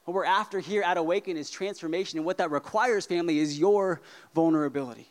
What 0.05 0.13
we're 0.13 0.25
after 0.25 0.59
here 0.59 0.83
at 0.83 0.97
Awaken 0.97 1.35
is 1.35 1.49
transformation, 1.49 2.19
and 2.19 2.25
what 2.25 2.37
that 2.37 2.51
requires, 2.51 3.05
family, 3.05 3.39
is 3.39 3.59
your 3.59 4.01
vulnerability. 4.33 5.09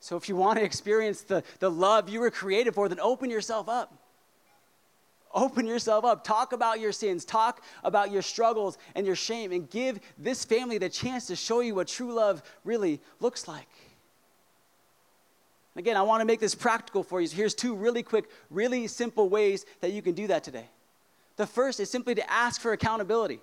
So 0.00 0.16
if 0.16 0.28
you 0.28 0.36
want 0.36 0.58
to 0.58 0.64
experience 0.64 1.22
the, 1.22 1.42
the 1.58 1.70
love 1.70 2.08
you 2.08 2.20
were 2.20 2.30
created 2.30 2.74
for, 2.74 2.88
then 2.88 3.00
open 3.00 3.30
yourself 3.30 3.68
up. 3.68 3.92
Open 5.34 5.66
yourself 5.66 6.04
up. 6.04 6.24
Talk 6.24 6.52
about 6.52 6.80
your 6.80 6.92
sins. 6.92 7.24
Talk 7.24 7.62
about 7.84 8.10
your 8.10 8.22
struggles 8.22 8.78
and 8.94 9.06
your 9.06 9.16
shame, 9.16 9.52
and 9.52 9.68
give 9.68 10.00
this 10.16 10.44
family 10.44 10.78
the 10.78 10.88
chance 10.88 11.26
to 11.26 11.36
show 11.36 11.60
you 11.60 11.74
what 11.74 11.88
true 11.88 12.12
love 12.12 12.42
really 12.64 13.00
looks 13.20 13.46
like. 13.46 13.68
Again, 15.76 15.96
I 15.96 16.02
want 16.02 16.22
to 16.22 16.24
make 16.24 16.40
this 16.40 16.54
practical 16.54 17.04
for 17.04 17.20
you. 17.20 17.28
Here's 17.28 17.54
two 17.54 17.74
really 17.74 18.02
quick, 18.02 18.28
really 18.50 18.88
simple 18.88 19.28
ways 19.28 19.64
that 19.80 19.92
you 19.92 20.02
can 20.02 20.14
do 20.14 20.26
that 20.26 20.42
today. 20.42 20.66
The 21.36 21.46
first 21.46 21.78
is 21.78 21.88
simply 21.88 22.16
to 22.16 22.30
ask 22.30 22.60
for 22.60 22.72
accountability. 22.72 23.38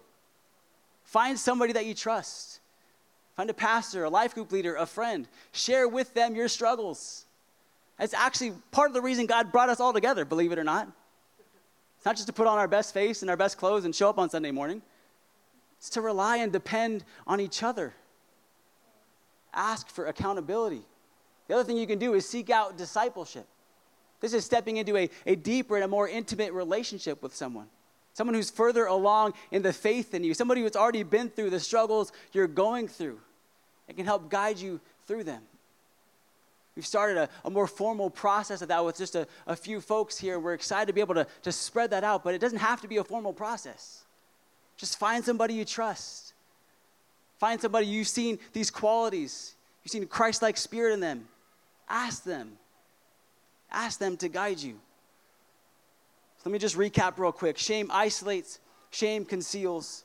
Find 1.06 1.39
somebody 1.39 1.71
that 1.74 1.86
you 1.86 1.93
trust. 1.93 2.60
Find 3.38 3.50
a 3.50 3.54
pastor, 3.54 4.04
a 4.04 4.10
life 4.10 4.34
group 4.34 4.52
leader, 4.52 4.76
a 4.76 4.86
friend. 4.86 5.28
Share 5.54 5.88
with 5.88 6.13
them 6.13 6.36
your 6.36 6.50
struggles. 6.50 7.26
That's 7.98 8.13
actually 8.13 8.54
part 8.71 8.89
of 8.89 8.93
the 8.93 9.02
reason 9.02 9.28
God 9.28 9.52
brought 9.52 9.69
us 9.69 9.80
all 9.80 9.93
together, 9.93 10.26
believe 10.26 10.52
it 10.52 10.60
or 10.60 10.63
not. 10.63 10.89
It's 12.05 12.07
not 12.07 12.17
just 12.17 12.27
to 12.27 12.33
put 12.33 12.45
on 12.45 12.59
our 12.59 12.67
best 12.67 12.93
face 12.93 13.23
and 13.23 13.31
our 13.31 13.35
best 13.35 13.57
clothes 13.57 13.83
and 13.83 13.95
show 13.95 14.07
up 14.07 14.19
on 14.19 14.29
Sunday 14.29 14.51
morning, 14.51 14.83
it's 15.79 15.89
to 15.89 16.01
rely 16.01 16.37
and 16.37 16.53
depend 16.53 17.03
on 17.25 17.39
each 17.39 17.63
other. 17.63 17.95
Ask 19.51 19.89
for 19.89 20.05
accountability. 20.05 20.83
The 21.47 21.55
other 21.55 21.63
thing 21.63 21.77
you 21.77 21.87
can 21.87 21.97
do 21.97 22.13
is 22.13 22.29
seek 22.29 22.51
out 22.51 22.77
discipleship. 22.77 23.47
This 24.19 24.33
is 24.33 24.45
stepping 24.45 24.77
into 24.77 24.95
a, 24.95 25.09
a 25.25 25.35
deeper 25.35 25.77
and 25.77 25.83
a 25.83 25.87
more 25.87 26.07
intimate 26.07 26.53
relationship 26.53 27.23
with 27.23 27.35
someone. 27.35 27.65
Someone 28.13 28.35
who's 28.35 28.51
further 28.51 28.85
along 28.85 29.33
in 29.49 29.63
the 29.63 29.73
faith 29.73 30.11
than 30.11 30.23
you, 30.23 30.35
somebody 30.35 30.61
who's 30.61 30.75
already 30.75 31.01
been 31.01 31.31
through 31.31 31.49
the 31.49 31.59
struggles 31.59 32.11
you're 32.33 32.45
going 32.45 32.87
through. 32.87 33.19
It 33.87 33.95
can 33.95 34.05
help 34.05 34.29
guide 34.29 34.59
you 34.59 34.79
through 35.07 35.23
them. 35.23 35.41
We've 36.75 36.85
started 36.85 37.17
a, 37.17 37.29
a 37.45 37.49
more 37.49 37.67
formal 37.67 38.09
process 38.09 38.61
of 38.61 38.67
that 38.67 38.83
with 38.83 38.97
just 38.97 39.15
a, 39.15 39.27
a 39.47 39.55
few 39.55 39.79
folks 39.79 40.17
here. 40.17 40.39
We're 40.39 40.53
excited 40.53 40.88
to 40.88 40.93
be 40.93 41.01
able 41.01 41.15
to, 41.15 41.25
to 41.43 41.51
spread 41.51 41.91
that 41.91 42.03
out, 42.03 42.23
but 42.23 42.33
it 42.33 42.41
doesn't 42.41 42.59
have 42.59 42.81
to 42.81 42.88
be 42.88 42.97
a 42.97 43.03
formal 43.03 43.31
process. 43.31 44.03
Just 44.75 44.99
find 44.99 45.23
somebody 45.23 45.53
you 45.53 45.63
trust. 45.63 46.33
Find 47.38 47.61
somebody 47.61 47.88
you've 47.88 48.07
seen 48.07 48.39
these 48.53 48.69
qualities, 48.69 49.55
you've 49.83 49.91
seen 49.91 50.05
Christ 50.07 50.41
like 50.41 50.57
spirit 50.57 50.93
in 50.93 50.99
them. 50.99 51.27
Ask 51.88 52.23
them. 52.23 52.57
Ask 53.71 53.99
them 53.99 54.17
to 54.17 54.27
guide 54.27 54.59
you. 54.59 54.73
So 56.38 56.49
let 56.49 56.53
me 56.53 56.59
just 56.59 56.77
recap 56.77 57.17
real 57.17 57.31
quick. 57.31 57.57
Shame 57.57 57.89
isolates, 57.91 58.59
shame 58.91 59.25
conceals. 59.25 60.03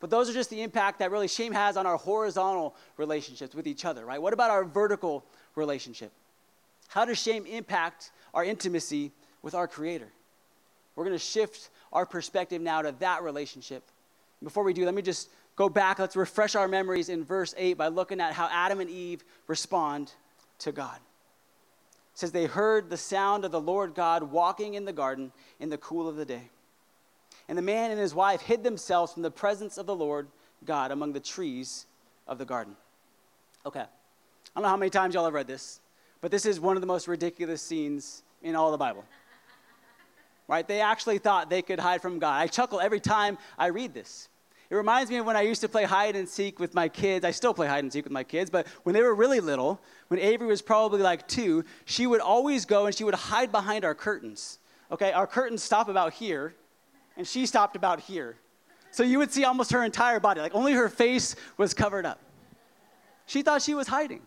But 0.00 0.10
those 0.10 0.28
are 0.28 0.32
just 0.32 0.50
the 0.50 0.62
impact 0.62 0.98
that 0.98 1.10
really 1.10 1.28
shame 1.28 1.52
has 1.52 1.76
on 1.76 1.86
our 1.86 1.96
horizontal 1.96 2.74
relationships 2.96 3.54
with 3.54 3.66
each 3.66 3.84
other, 3.84 4.04
right? 4.04 4.20
What 4.20 4.32
about 4.32 4.50
our 4.50 4.64
vertical 4.64 5.24
relationship. 5.56 6.12
How 6.88 7.04
does 7.04 7.20
shame 7.20 7.46
impact 7.46 8.12
our 8.32 8.44
intimacy 8.44 9.12
with 9.42 9.54
our 9.54 9.66
Creator? 9.66 10.08
We're 10.94 11.04
going 11.04 11.16
to 11.16 11.24
shift 11.24 11.70
our 11.92 12.06
perspective 12.06 12.62
now 12.62 12.82
to 12.82 12.94
that 13.00 13.22
relationship. 13.22 13.82
Before 14.42 14.64
we 14.64 14.72
do, 14.72 14.84
let 14.84 14.94
me 14.94 15.02
just 15.02 15.28
go 15.56 15.68
back. 15.68 15.98
Let's 15.98 16.16
refresh 16.16 16.54
our 16.54 16.68
memories 16.68 17.08
in 17.08 17.24
verse 17.24 17.54
8 17.56 17.74
by 17.74 17.88
looking 17.88 18.20
at 18.20 18.32
how 18.32 18.48
Adam 18.50 18.80
and 18.80 18.90
Eve 18.90 19.24
respond 19.46 20.12
to 20.60 20.72
God. 20.72 20.96
It 22.12 22.18
says, 22.18 22.32
They 22.32 22.46
heard 22.46 22.88
the 22.88 22.96
sound 22.96 23.44
of 23.44 23.50
the 23.50 23.60
Lord 23.60 23.94
God 23.94 24.22
walking 24.24 24.74
in 24.74 24.84
the 24.84 24.92
garden 24.92 25.32
in 25.60 25.68
the 25.68 25.78
cool 25.78 26.08
of 26.08 26.16
the 26.16 26.24
day. 26.24 26.50
And 27.48 27.56
the 27.56 27.62
man 27.62 27.90
and 27.90 28.00
his 28.00 28.14
wife 28.14 28.40
hid 28.40 28.64
themselves 28.64 29.12
from 29.12 29.22
the 29.22 29.30
presence 29.30 29.78
of 29.78 29.86
the 29.86 29.94
Lord 29.94 30.28
God 30.64 30.90
among 30.90 31.12
the 31.12 31.20
trees 31.20 31.86
of 32.26 32.38
the 32.38 32.44
garden. 32.44 32.76
Okay. 33.64 33.84
I 34.56 34.58
don't 34.58 34.62
know 34.62 34.70
how 34.70 34.78
many 34.78 34.88
times 34.88 35.14
y'all 35.14 35.26
have 35.26 35.34
read 35.34 35.46
this, 35.46 35.80
but 36.22 36.30
this 36.30 36.46
is 36.46 36.58
one 36.58 36.78
of 36.78 36.80
the 36.80 36.86
most 36.86 37.08
ridiculous 37.08 37.60
scenes 37.60 38.22
in 38.42 38.56
all 38.56 38.70
the 38.70 38.78
Bible. 38.78 39.04
Right? 40.48 40.66
They 40.66 40.80
actually 40.80 41.18
thought 41.18 41.50
they 41.50 41.60
could 41.60 41.78
hide 41.78 42.00
from 42.00 42.18
God. 42.18 42.40
I 42.40 42.46
chuckle 42.46 42.80
every 42.80 42.98
time 42.98 43.36
I 43.58 43.66
read 43.66 43.92
this. 43.92 44.30
It 44.70 44.74
reminds 44.74 45.10
me 45.10 45.18
of 45.18 45.26
when 45.26 45.36
I 45.36 45.42
used 45.42 45.60
to 45.60 45.68
play 45.68 45.84
hide 45.84 46.16
and 46.16 46.26
seek 46.26 46.58
with 46.58 46.74
my 46.74 46.88
kids. 46.88 47.22
I 47.22 47.32
still 47.32 47.52
play 47.52 47.66
hide 47.66 47.84
and 47.84 47.92
seek 47.92 48.04
with 48.04 48.14
my 48.14 48.24
kids, 48.24 48.48
but 48.48 48.66
when 48.84 48.94
they 48.94 49.02
were 49.02 49.14
really 49.14 49.40
little, 49.40 49.78
when 50.08 50.20
Avery 50.20 50.46
was 50.46 50.62
probably 50.62 51.02
like 51.02 51.28
two, 51.28 51.62
she 51.84 52.06
would 52.06 52.22
always 52.22 52.64
go 52.64 52.86
and 52.86 52.94
she 52.94 53.04
would 53.04 53.14
hide 53.14 53.52
behind 53.52 53.84
our 53.84 53.94
curtains. 53.94 54.58
Okay, 54.90 55.12
our 55.12 55.26
curtains 55.26 55.62
stop 55.62 55.90
about 55.90 56.14
here, 56.14 56.54
and 57.18 57.28
she 57.28 57.44
stopped 57.44 57.76
about 57.76 58.00
here. 58.00 58.36
So 58.90 59.02
you 59.02 59.18
would 59.18 59.30
see 59.30 59.44
almost 59.44 59.70
her 59.72 59.84
entire 59.84 60.18
body, 60.18 60.40
like 60.40 60.54
only 60.54 60.72
her 60.72 60.88
face 60.88 61.36
was 61.58 61.74
covered 61.74 62.06
up. 62.06 62.20
She 63.26 63.42
thought 63.42 63.60
she 63.60 63.74
was 63.74 63.86
hiding. 63.86 64.22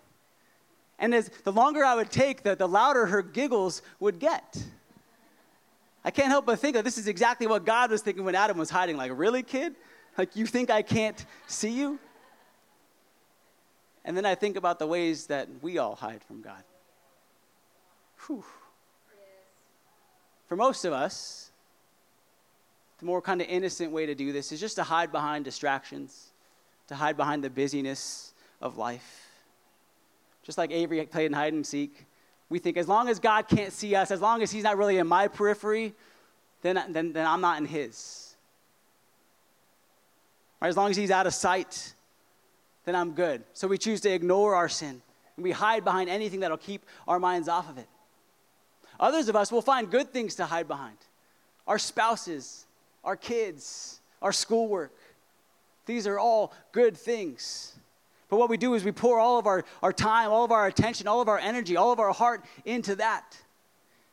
And 0.99 1.15
as 1.15 1.29
the 1.43 1.51
longer 1.51 1.83
I 1.83 1.95
would 1.95 2.11
take, 2.11 2.43
the, 2.43 2.55
the 2.55 2.67
louder 2.67 3.05
her 3.05 3.21
giggles 3.21 3.81
would 3.99 4.19
get. 4.19 4.61
I 6.03 6.11
can't 6.11 6.27
help 6.27 6.45
but 6.45 6.59
think 6.59 6.75
that 6.75 6.83
this 6.83 6.97
is 6.97 7.07
exactly 7.07 7.47
what 7.47 7.65
God 7.65 7.91
was 7.91 8.01
thinking 8.01 8.25
when 8.25 8.35
Adam 8.35 8.57
was 8.57 8.69
hiding. 8.69 8.97
Like, 8.97 9.11
really, 9.15 9.43
kid? 9.43 9.75
Like, 10.17 10.35
you 10.35 10.45
think 10.45 10.69
I 10.69 10.81
can't 10.81 11.25
see 11.47 11.71
you? 11.71 11.99
And 14.03 14.15
then 14.15 14.25
I 14.25 14.35
think 14.35 14.55
about 14.55 14.79
the 14.79 14.87
ways 14.87 15.27
that 15.27 15.47
we 15.61 15.77
all 15.77 15.95
hide 15.95 16.23
from 16.23 16.41
God. 16.41 16.63
Whew. 18.27 18.43
For 20.47 20.55
most 20.55 20.83
of 20.83 20.93
us, 20.93 21.51
the 22.99 23.05
more 23.05 23.21
kind 23.21 23.39
of 23.39 23.47
innocent 23.47 23.91
way 23.91 24.05
to 24.05 24.15
do 24.15 24.33
this 24.33 24.51
is 24.51 24.59
just 24.59 24.75
to 24.75 24.83
hide 24.83 25.11
behind 25.11 25.45
distractions, 25.45 26.31
to 26.87 26.95
hide 26.95 27.15
behind 27.15 27.43
the 27.43 27.49
busyness 27.49 28.33
of 28.61 28.77
life. 28.77 29.28
Just 30.49 30.57
like 30.57 30.71
Avery 30.71 31.05
played 31.05 31.27
in 31.27 31.33
hide 31.33 31.53
and 31.53 31.63
seek, 31.63 32.07
we 32.49 32.57
think 32.57 32.75
as 32.75 32.87
long 32.87 33.07
as 33.07 33.19
God 33.19 33.47
can't 33.47 33.71
see 33.71 33.93
us, 33.93 34.09
as 34.09 34.19
long 34.19 34.41
as 34.41 34.49
He's 34.49 34.63
not 34.63 34.79
really 34.79 34.97
in 34.97 35.05
my 35.05 35.27
periphery, 35.27 35.93
then, 36.63 36.83
then, 36.89 37.13
then 37.13 37.27
I'm 37.27 37.39
not 37.39 37.59
in 37.59 37.67
His. 37.67 38.35
Right, 40.59 40.69
as 40.69 40.75
long 40.75 40.89
as 40.89 40.97
He's 40.97 41.11
out 41.11 41.27
of 41.27 41.35
sight, 41.35 41.93
then 42.85 42.95
I'm 42.95 43.11
good. 43.11 43.43
So 43.53 43.67
we 43.67 43.77
choose 43.77 44.01
to 44.01 44.09
ignore 44.09 44.55
our 44.55 44.67
sin 44.67 45.03
and 45.35 45.43
we 45.43 45.51
hide 45.51 45.83
behind 45.83 46.09
anything 46.09 46.39
that'll 46.39 46.57
keep 46.57 46.83
our 47.07 47.19
minds 47.19 47.47
off 47.47 47.69
of 47.69 47.77
it. 47.77 47.87
Others 48.99 49.29
of 49.29 49.35
us 49.35 49.51
will 49.51 49.61
find 49.61 49.91
good 49.91 50.11
things 50.11 50.33
to 50.37 50.45
hide 50.45 50.67
behind 50.67 50.97
our 51.67 51.77
spouses, 51.77 52.65
our 53.03 53.15
kids, 53.15 53.99
our 54.19 54.31
schoolwork. 54.31 54.97
These 55.85 56.07
are 56.07 56.17
all 56.17 56.53
good 56.71 56.97
things. 56.97 57.75
But 58.29 58.37
what 58.37 58.49
we 58.49 58.57
do 58.57 58.75
is 58.75 58.83
we 58.83 58.91
pour 58.91 59.19
all 59.19 59.39
of 59.39 59.47
our, 59.47 59.65
our 59.81 59.91
time, 59.91 60.29
all 60.29 60.45
of 60.45 60.51
our 60.51 60.67
attention, 60.67 61.07
all 61.07 61.19
of 61.19 61.27
our 61.27 61.39
energy, 61.39 61.75
all 61.75 61.91
of 61.91 61.99
our 61.99 62.13
heart 62.13 62.45
into 62.63 62.95
that 62.97 63.37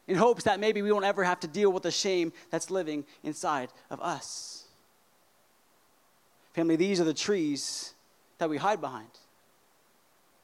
in 0.09 0.17
hopes 0.17 0.45
that 0.45 0.61
maybe 0.61 0.83
we 0.83 0.93
won't 0.93 1.05
ever 1.05 1.25
have 1.25 1.41
to 1.41 1.49
deal 1.49 1.73
with 1.73 1.83
the 1.83 1.91
shame 1.91 2.33
that's 2.51 2.71
living 2.71 3.05
inside 3.23 3.69
of 3.91 4.01
us. 4.01 4.65
Family, 6.55 6.77
these 6.77 7.01
are 7.01 7.05
the 7.05 7.15
trees 7.15 7.93
that 8.39 8.49
we 8.49 8.57
hide 8.57 8.81
behind. 8.81 9.09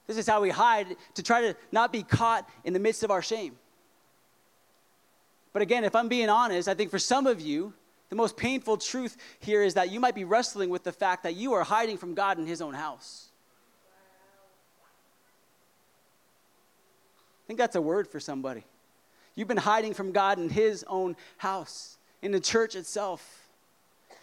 This 0.07 0.19
is 0.19 0.27
how 0.27 0.43
we 0.43 0.51
hide 0.51 0.97
to 1.15 1.23
try 1.23 1.43
to 1.43 1.57
not 1.71 1.93
be 1.93 2.03
caught 2.03 2.49
in 2.65 2.73
the 2.73 2.81
midst 2.81 3.03
of 3.03 3.11
our 3.11 3.23
shame. 3.23 3.57
But 5.53 5.63
again, 5.63 5.85
if 5.85 5.95
I'm 5.95 6.09
being 6.09 6.29
honest, 6.29 6.69
I 6.69 6.75
think 6.75 6.91
for 6.91 6.99
some 6.99 7.27
of 7.27 7.41
you, 7.41 7.73
the 8.11 8.17
most 8.17 8.37
painful 8.37 8.79
truth 8.79 9.17
here 9.39 9.63
is 9.63 9.75
that 9.75 9.91
you 9.91 10.01
might 10.01 10.15
be 10.15 10.25
wrestling 10.25 10.71
with 10.71 10.83
the 10.83 10.93
fact 10.93 11.23
that 11.23 11.35
you 11.35 11.55
are 11.55 11.63
hiding 11.63 11.97
from 11.97 12.15
God 12.15 12.39
in 12.39 12.47
His 12.47 12.61
own 12.61 12.75
house. 12.75 13.32
Think 17.53 17.59
that's 17.59 17.77
a 17.77 17.83
word 17.83 18.09
for 18.09 18.19
somebody. 18.19 18.65
You've 19.35 19.49
been 19.49 19.59
hiding 19.59 19.93
from 19.93 20.11
God 20.11 20.39
in 20.39 20.49
His 20.49 20.87
own 20.89 21.17
house, 21.37 21.99
in 22.23 22.33
the 22.33 22.41
church 22.41 22.77
itself. 22.77 23.47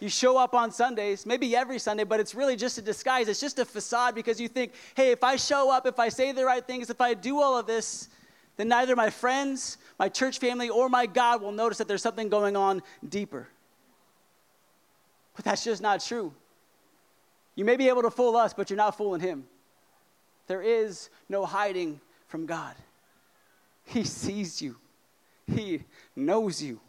You 0.00 0.08
show 0.08 0.36
up 0.36 0.52
on 0.52 0.72
Sundays, 0.72 1.24
maybe 1.24 1.54
every 1.54 1.78
Sunday, 1.78 2.02
but 2.02 2.18
it's 2.18 2.34
really 2.34 2.56
just 2.56 2.76
a 2.78 2.82
disguise. 2.82 3.28
It's 3.28 3.38
just 3.38 3.60
a 3.60 3.64
facade 3.64 4.16
because 4.16 4.40
you 4.40 4.48
think, 4.48 4.72
hey, 4.96 5.12
if 5.12 5.22
I 5.22 5.36
show 5.36 5.70
up, 5.70 5.86
if 5.86 6.00
I 6.00 6.08
say 6.08 6.32
the 6.32 6.44
right 6.44 6.66
things, 6.66 6.90
if 6.90 7.00
I 7.00 7.14
do 7.14 7.40
all 7.40 7.56
of 7.56 7.68
this, 7.68 8.08
then 8.56 8.66
neither 8.66 8.96
my 8.96 9.10
friends, 9.10 9.78
my 9.96 10.08
church 10.08 10.40
family, 10.40 10.68
or 10.68 10.88
my 10.88 11.06
God 11.06 11.40
will 11.40 11.52
notice 11.52 11.78
that 11.78 11.86
there's 11.86 12.02
something 12.02 12.28
going 12.28 12.56
on 12.56 12.82
deeper. 13.08 13.46
But 15.36 15.44
that's 15.44 15.62
just 15.62 15.80
not 15.80 16.00
true. 16.00 16.34
You 17.54 17.64
may 17.64 17.76
be 17.76 17.88
able 17.88 18.02
to 18.02 18.10
fool 18.10 18.36
us, 18.36 18.52
but 18.54 18.70
you're 18.70 18.76
not 18.76 18.96
fooling 18.96 19.20
Him. 19.20 19.44
There 20.48 20.62
is 20.62 21.10
no 21.28 21.46
hiding 21.46 22.00
from 22.26 22.46
God. 22.46 22.74
He 23.90 24.04
sees 24.04 24.62
you, 24.62 24.76
He 25.48 25.82
knows 26.14 26.62
you, 26.62 26.80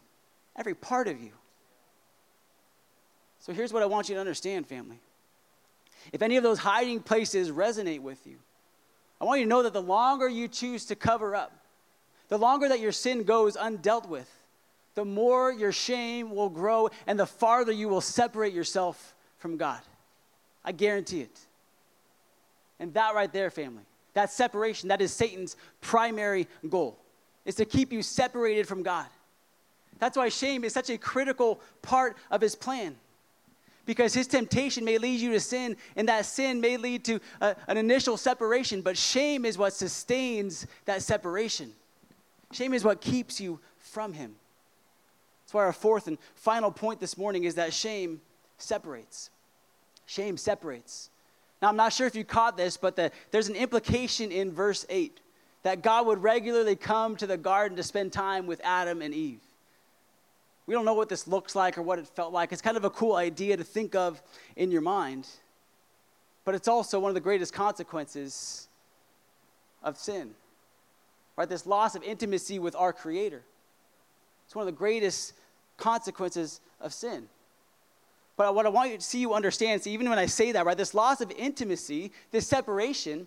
every 0.56 0.74
part 0.74 1.08
of 1.08 1.20
you. 1.20 1.32
So 3.40 3.52
here's 3.52 3.72
what 3.72 3.82
I 3.82 3.86
want 3.86 4.08
you 4.08 4.14
to 4.14 4.20
understand, 4.20 4.68
family. 4.68 5.00
If 6.12 6.22
any 6.22 6.36
of 6.36 6.44
those 6.44 6.60
hiding 6.60 7.00
places 7.00 7.50
resonate 7.50 8.00
with 8.00 8.24
you, 8.24 8.36
I 9.20 9.24
want 9.24 9.40
you 9.40 9.46
to 9.46 9.48
know 9.48 9.64
that 9.64 9.72
the 9.72 9.82
longer 9.82 10.28
you 10.28 10.46
choose 10.46 10.84
to 10.86 10.94
cover 10.94 11.34
up, 11.34 11.52
the 12.28 12.38
longer 12.38 12.68
that 12.68 12.78
your 12.78 12.92
sin 12.92 13.24
goes 13.24 13.56
undealt 13.56 14.08
with, 14.08 14.30
the 14.94 15.04
more 15.04 15.52
your 15.52 15.72
shame 15.72 16.30
will 16.30 16.50
grow 16.50 16.88
and 17.08 17.18
the 17.18 17.26
farther 17.26 17.72
you 17.72 17.88
will 17.88 18.00
separate 18.00 18.52
yourself 18.52 19.16
from 19.38 19.56
God. 19.56 19.80
I 20.64 20.70
guarantee 20.70 21.22
it. 21.22 21.40
And 22.78 22.94
that 22.94 23.14
right 23.16 23.32
there, 23.32 23.50
family, 23.50 23.82
that 24.14 24.30
separation, 24.30 24.88
that 24.88 25.00
is 25.00 25.12
Satan's 25.12 25.56
primary 25.80 26.46
goal, 26.68 26.98
is 27.44 27.54
to 27.56 27.64
keep 27.64 27.92
you 27.92 28.02
separated 28.02 28.68
from 28.68 28.82
God. 28.82 29.06
That's 29.98 30.16
why 30.16 30.28
shame 30.28 30.64
is 30.64 30.72
such 30.72 30.90
a 30.90 30.98
critical 30.98 31.60
part 31.80 32.16
of 32.30 32.40
his 32.40 32.54
plan 32.54 32.96
because 33.86 34.14
his 34.14 34.26
temptation 34.26 34.84
may 34.84 34.98
lead 34.98 35.20
you 35.20 35.32
to 35.32 35.40
sin, 35.40 35.76
and 35.96 36.08
that 36.08 36.24
sin 36.24 36.60
may 36.60 36.76
lead 36.76 37.04
to 37.04 37.20
a, 37.40 37.56
an 37.66 37.76
initial 37.76 38.16
separation, 38.16 38.80
but 38.80 38.96
shame 38.96 39.44
is 39.44 39.58
what 39.58 39.72
sustains 39.72 40.66
that 40.84 41.02
separation. 41.02 41.72
Shame 42.52 42.74
is 42.74 42.84
what 42.84 43.00
keeps 43.00 43.40
you 43.40 43.58
from 43.78 44.12
him. 44.12 44.36
That's 45.44 45.54
why 45.54 45.64
our 45.64 45.72
fourth 45.72 46.06
and 46.06 46.18
final 46.34 46.70
point 46.70 47.00
this 47.00 47.18
morning 47.18 47.44
is 47.44 47.56
that 47.56 47.74
shame 47.74 48.20
separates. 48.58 49.30
Shame 50.06 50.36
separates. 50.36 51.10
Now, 51.62 51.68
I'm 51.68 51.76
not 51.76 51.92
sure 51.92 52.08
if 52.08 52.16
you 52.16 52.24
caught 52.24 52.56
this, 52.56 52.76
but 52.76 52.96
the, 52.96 53.12
there's 53.30 53.48
an 53.48 53.54
implication 53.54 54.32
in 54.32 54.52
verse 54.52 54.84
8 54.90 55.20
that 55.62 55.80
God 55.80 56.06
would 56.06 56.20
regularly 56.20 56.74
come 56.74 57.14
to 57.16 57.26
the 57.26 57.36
garden 57.36 57.76
to 57.76 57.84
spend 57.84 58.12
time 58.12 58.48
with 58.48 58.60
Adam 58.64 59.00
and 59.00 59.14
Eve. 59.14 59.38
We 60.66 60.74
don't 60.74 60.84
know 60.84 60.94
what 60.94 61.08
this 61.08 61.28
looks 61.28 61.54
like 61.54 61.78
or 61.78 61.82
what 61.82 62.00
it 62.00 62.08
felt 62.08 62.32
like. 62.32 62.52
It's 62.52 62.62
kind 62.62 62.76
of 62.76 62.84
a 62.84 62.90
cool 62.90 63.14
idea 63.14 63.56
to 63.56 63.62
think 63.62 63.94
of 63.94 64.20
in 64.56 64.72
your 64.72 64.80
mind. 64.80 65.28
But 66.44 66.56
it's 66.56 66.66
also 66.66 66.98
one 66.98 67.10
of 67.10 67.14
the 67.14 67.20
greatest 67.20 67.52
consequences 67.52 68.66
of 69.84 69.96
sin. 69.96 70.30
Right? 71.36 71.48
This 71.48 71.64
loss 71.64 71.94
of 71.94 72.02
intimacy 72.02 72.58
with 72.58 72.74
our 72.74 72.92
Creator. 72.92 73.42
It's 74.46 74.56
one 74.56 74.66
of 74.66 74.74
the 74.74 74.78
greatest 74.78 75.34
consequences 75.76 76.60
of 76.80 76.92
sin. 76.92 77.28
But 78.36 78.54
what 78.54 78.66
I 78.66 78.70
want 78.70 78.90
you 78.90 78.96
to 78.96 79.02
see 79.02 79.18
you 79.18 79.34
understand, 79.34 79.82
see, 79.82 79.92
even 79.92 80.08
when 80.08 80.18
I 80.18 80.26
say 80.26 80.52
that, 80.52 80.64
right, 80.64 80.76
this 80.76 80.94
loss 80.94 81.20
of 81.20 81.30
intimacy, 81.32 82.12
this 82.30 82.46
separation, 82.46 83.26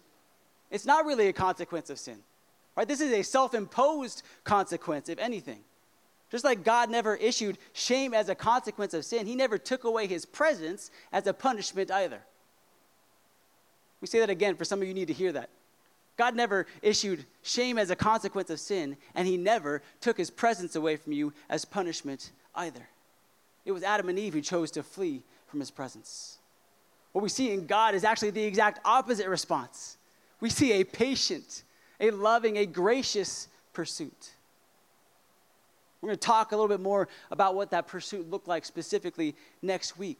it's 0.72 0.86
not 0.86 1.06
really 1.06 1.28
a 1.28 1.34
consequence 1.34 1.90
of 1.90 2.00
sin. 2.00 2.18
Right? 2.76 2.88
This 2.88 3.02
is 3.02 3.12
a 3.14 3.22
self-imposed 3.22 4.24
consequence, 4.44 5.08
if 5.08 5.20
anything. 5.20 5.60
Just 6.32 6.44
like 6.44 6.64
God 6.64 6.90
never 6.90 7.16
issued 7.16 7.58
shame 7.74 8.14
as 8.14 8.30
a 8.30 8.36
consequence 8.36 8.94
of 8.94 9.06
sin, 9.06 9.28
He 9.28 9.36
never 9.36 9.58
took 9.58 9.84
away 9.84 10.08
His 10.08 10.26
presence 10.26 10.92
as 11.14 11.28
a 11.28 11.34
punishment 11.34 11.92
either. 11.92 12.20
We 14.02 14.08
say 14.08 14.20
that 14.20 14.30
again 14.30 14.56
for 14.56 14.66
some 14.66 14.82
of 14.82 14.88
you 14.88 14.94
need 14.94 15.08
to 15.08 15.14
hear 15.14 15.32
that. 15.32 15.50
God 16.18 16.36
never 16.36 16.66
issued 16.82 17.26
shame 17.44 17.78
as 17.78 17.90
a 17.90 17.96
consequence 17.96 18.50
of 18.50 18.60
sin, 18.60 18.98
and 19.14 19.28
He 19.28 19.38
never 19.38 19.82
took 20.02 20.18
His 20.18 20.30
presence 20.30 20.76
away 20.76 20.96
from 20.96 21.14
you 21.14 21.32
as 21.50 21.64
punishment 21.64 22.32
either. 22.56 22.90
It 23.66 23.72
was 23.72 23.84
Adam 23.84 24.10
and 24.10 24.18
Eve 24.20 24.34
who 24.34 24.42
chose 24.42 24.72
to 24.72 24.84
flee 24.84 25.24
from 25.48 25.60
His 25.60 25.72
presence. 25.72 26.38
What 27.12 27.22
we 27.22 27.30
see 27.30 27.52
in 27.52 27.66
God 27.66 27.96
is 27.96 28.04
actually 28.04 28.32
the 28.32 28.44
exact 28.44 28.80
opposite 28.86 29.28
response. 29.28 29.98
We 30.40 30.50
see 30.50 30.74
a 30.74 30.84
patient, 30.84 31.64
a 32.00 32.12
loving, 32.12 32.58
a 32.58 32.66
gracious 32.66 33.48
pursuit. 33.74 34.32
We're 36.02 36.10
going 36.10 36.20
to 36.20 36.28
talk 36.28 36.52
a 36.52 36.56
little 36.56 36.68
bit 36.68 36.82
more 36.82 37.08
about 37.32 37.56
what 37.56 37.72
that 37.72 37.88
pursuit 37.88 38.30
looked 38.30 38.48
like 38.48 38.66
specifically 38.66 39.36
next 39.62 39.98
week. 39.98 40.20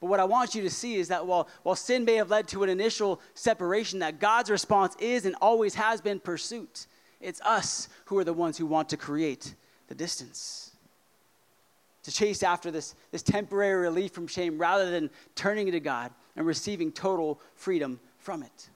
But 0.00 0.08
what 0.08 0.20
I 0.20 0.24
want 0.24 0.54
you 0.54 0.60
to 0.62 0.70
see 0.70 0.96
is 0.96 1.08
that 1.08 1.24
while, 1.24 1.48
while 1.62 1.76
sin 1.76 2.04
may 2.04 2.16
have 2.16 2.28
led 2.28 2.48
to 2.48 2.62
an 2.62 2.68
initial 2.68 3.22
separation, 3.32 4.00
that 4.00 4.20
God's 4.20 4.50
response 4.50 4.96
is 4.98 5.24
and 5.24 5.34
always 5.40 5.74
has 5.76 6.02
been 6.02 6.20
pursuit. 6.20 6.86
It's 7.22 7.40
us 7.40 7.88
who 8.04 8.18
are 8.18 8.24
the 8.24 8.34
ones 8.34 8.58
who 8.58 8.66
want 8.66 8.90
to 8.90 8.98
create 8.98 9.54
the 9.88 9.94
distance. 9.94 10.72
To 12.04 12.12
chase 12.12 12.42
after 12.42 12.70
this, 12.70 12.94
this 13.10 13.22
temporary 13.22 13.80
relief 13.82 14.12
from 14.12 14.26
shame 14.26 14.58
rather 14.58 14.90
than 14.90 15.10
turning 15.34 15.72
to 15.72 15.80
God 15.80 16.12
and 16.36 16.46
receiving 16.46 16.92
total 16.92 17.40
freedom 17.56 17.98
from 18.18 18.42
it. 18.42 18.68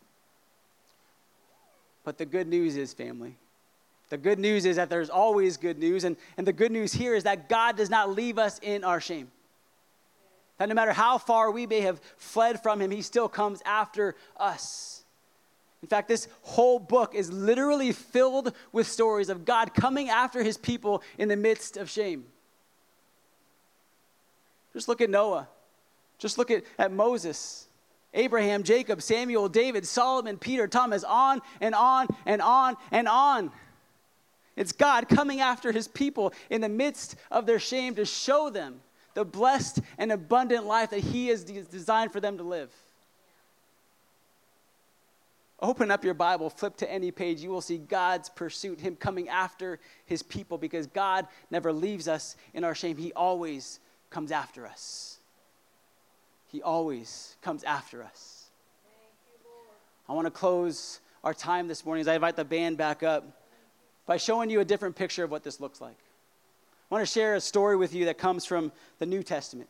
But 2.05 2.17
the 2.17 2.25
good 2.25 2.49
news 2.49 2.77
is, 2.77 2.95
family, 2.95 3.37
the 4.09 4.17
good 4.17 4.38
news 4.38 4.64
is 4.64 4.77
that 4.77 4.88
there's 4.88 5.11
always 5.11 5.59
good 5.59 5.79
news. 5.79 6.05
And, 6.05 6.17
and 6.38 6.47
the 6.47 6.53
good 6.55 6.73
news 6.73 6.93
here 6.93 7.14
is 7.14 7.25
that 7.25 7.51
God 7.51 7.77
does 7.77 7.91
not 7.91 8.11
leave 8.11 8.38
us 8.38 8.59
in 8.62 8.83
our 8.83 9.01
shame. 9.01 9.31
That 10.57 10.71
no 10.71 10.75
matter 10.75 10.93
how 10.93 11.19
far 11.19 11.51
we 11.51 11.67
may 11.67 11.83
have 11.83 12.01
fled 12.17 12.62
from 12.62 12.81
Him, 12.81 12.91
He 12.91 13.03
still 13.03 13.29
comes 13.29 13.61
after 13.67 14.17
us. 14.38 15.05
In 15.83 15.88
fact, 15.88 16.09
this 16.09 16.29
whole 16.43 16.79
book 16.79 17.14
is 17.14 17.31
literally 17.31 17.93
filled 17.93 18.55
with 18.73 18.88
stories 18.88 19.29
of 19.29 19.45
God 19.45 19.75
coming 19.75 20.09
after 20.09 20.43
His 20.43 20.57
people 20.57 21.03
in 21.19 21.29
the 21.29 21.37
midst 21.37 21.77
of 21.77 21.91
shame. 21.91 22.25
Just 24.79 24.87
look 24.87 25.01
at 25.01 25.11
Noah. 25.11 25.49
Just 26.19 26.38
look 26.38 26.53
at, 26.53 26.62
at 26.79 26.93
Moses. 26.93 27.67
Abraham, 28.14 28.62
Jacob, 28.62 29.03
Samuel, 29.03 29.49
David, 29.49 29.85
Solomon, 29.85 30.38
Peter, 30.38 30.69
Thomas, 30.69 31.03
on 31.03 31.41
and 31.61 31.75
on 31.75 32.07
and 32.27 32.41
on 32.41 32.77
and 32.93 33.09
on. 33.09 33.51
It's 34.55 34.71
God 34.71 35.09
coming 35.09 35.41
after 35.41 35.73
his 35.73 35.88
people 35.88 36.33
in 36.49 36.61
the 36.61 36.69
midst 36.69 37.17
of 37.33 37.45
their 37.45 37.59
shame 37.59 37.97
to 37.97 38.05
show 38.05 38.51
them 38.51 38.81
the 39.14 39.25
blessed 39.25 39.81
and 39.99 40.12
abundant 40.12 40.64
life 40.64 40.91
that 40.91 41.01
he 41.01 41.27
has 41.27 41.43
designed 41.43 42.12
for 42.12 42.21
them 42.21 42.37
to 42.37 42.45
live. 42.45 42.71
Open 45.59 45.91
up 45.91 46.05
your 46.05 46.14
Bible, 46.14 46.51
flip 46.51 46.77
to 46.77 46.88
any 46.88 47.11
page, 47.11 47.41
you 47.41 47.51
will 47.51 47.61
see 47.61 47.79
God's 47.79 48.29
pursuit, 48.29 48.79
Him 48.79 48.95
coming 48.95 49.29
after 49.29 49.81
His 50.07 50.23
people 50.23 50.57
because 50.57 50.87
God 50.87 51.27
never 51.51 51.73
leaves 51.73 52.07
us 52.07 52.37
in 52.55 52.62
our 52.62 52.77
shame. 52.77 52.97
He 52.97 53.12
always 53.14 53.81
comes 54.11 54.33
after 54.33 54.66
us. 54.66 55.18
He 56.49 56.62
always 56.62 57.37
comes 57.42 57.62
after 57.64 58.03
us. 58.03 58.47
I 60.09 60.12
want 60.14 60.27
to 60.27 60.31
close 60.31 61.01
our 61.23 61.35
time 61.35 61.68
this 61.68 61.85
morning 61.85 62.01
as 62.01 62.09
I 62.09 62.14
invite 62.14 62.37
the 62.37 62.44
band 62.44 62.79
back 62.79 63.03
up 63.03 63.25
by 64.07 64.16
showing 64.16 64.49
you 64.49 64.61
a 64.61 64.64
different 64.64 64.97
picture 64.97 65.25
of 65.25 65.31
what 65.31 65.44
this 65.44 65.61
looks 65.61 65.81
like. 65.81 65.97
I 66.90 66.94
want 66.94 67.07
to 67.07 67.12
share 67.12 67.35
a 67.35 67.40
story 67.40 67.77
with 67.77 67.92
you 67.92 68.07
that 68.07 68.16
comes 68.16 68.47
from 68.47 68.73
the 68.99 69.05
New 69.05 69.23
Testament. 69.23 69.68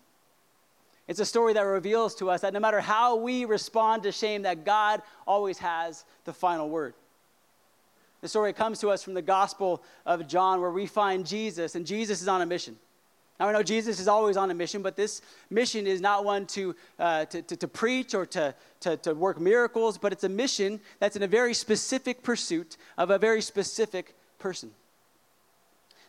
It's 1.08 1.18
a 1.18 1.24
story 1.24 1.54
that 1.54 1.62
reveals 1.62 2.14
to 2.16 2.30
us 2.30 2.42
that 2.42 2.52
no 2.52 2.60
matter 2.60 2.80
how 2.80 3.16
we 3.16 3.46
respond 3.46 4.04
to 4.04 4.12
shame, 4.12 4.42
that 4.42 4.64
God 4.64 5.02
always 5.26 5.58
has 5.58 6.04
the 6.24 6.32
final 6.32 6.68
word. 6.68 6.94
The 8.20 8.28
story 8.28 8.52
comes 8.52 8.78
to 8.80 8.90
us 8.90 9.02
from 9.02 9.14
the 9.14 9.22
Gospel 9.22 9.82
of 10.04 10.28
John, 10.28 10.60
where 10.60 10.70
we 10.70 10.86
find 10.86 11.26
Jesus, 11.26 11.74
and 11.74 11.86
Jesus 11.86 12.20
is 12.20 12.28
on 12.28 12.42
a 12.42 12.46
mission. 12.46 12.76
Now, 13.38 13.48
I 13.48 13.52
know 13.52 13.62
Jesus 13.62 14.00
is 14.00 14.08
always 14.08 14.36
on 14.36 14.50
a 14.50 14.54
mission, 14.54 14.82
but 14.82 14.96
this 14.96 15.22
mission 15.48 15.86
is 15.86 16.00
not 16.00 16.24
one 16.24 16.46
to, 16.46 16.74
uh, 16.98 17.24
to, 17.26 17.42
to, 17.42 17.56
to, 17.56 17.68
preach 17.68 18.14
or 18.14 18.26
to, 18.26 18.54
to, 18.80 18.96
to 18.96 19.14
work 19.14 19.40
miracles, 19.40 19.96
but 19.96 20.12
it's 20.12 20.24
a 20.24 20.28
mission 20.28 20.80
that's 20.98 21.14
in 21.14 21.22
a 21.22 21.28
very 21.28 21.54
specific 21.54 22.22
pursuit 22.22 22.76
of 22.96 23.10
a 23.10 23.18
very 23.18 23.40
specific 23.40 24.14
person. 24.38 24.70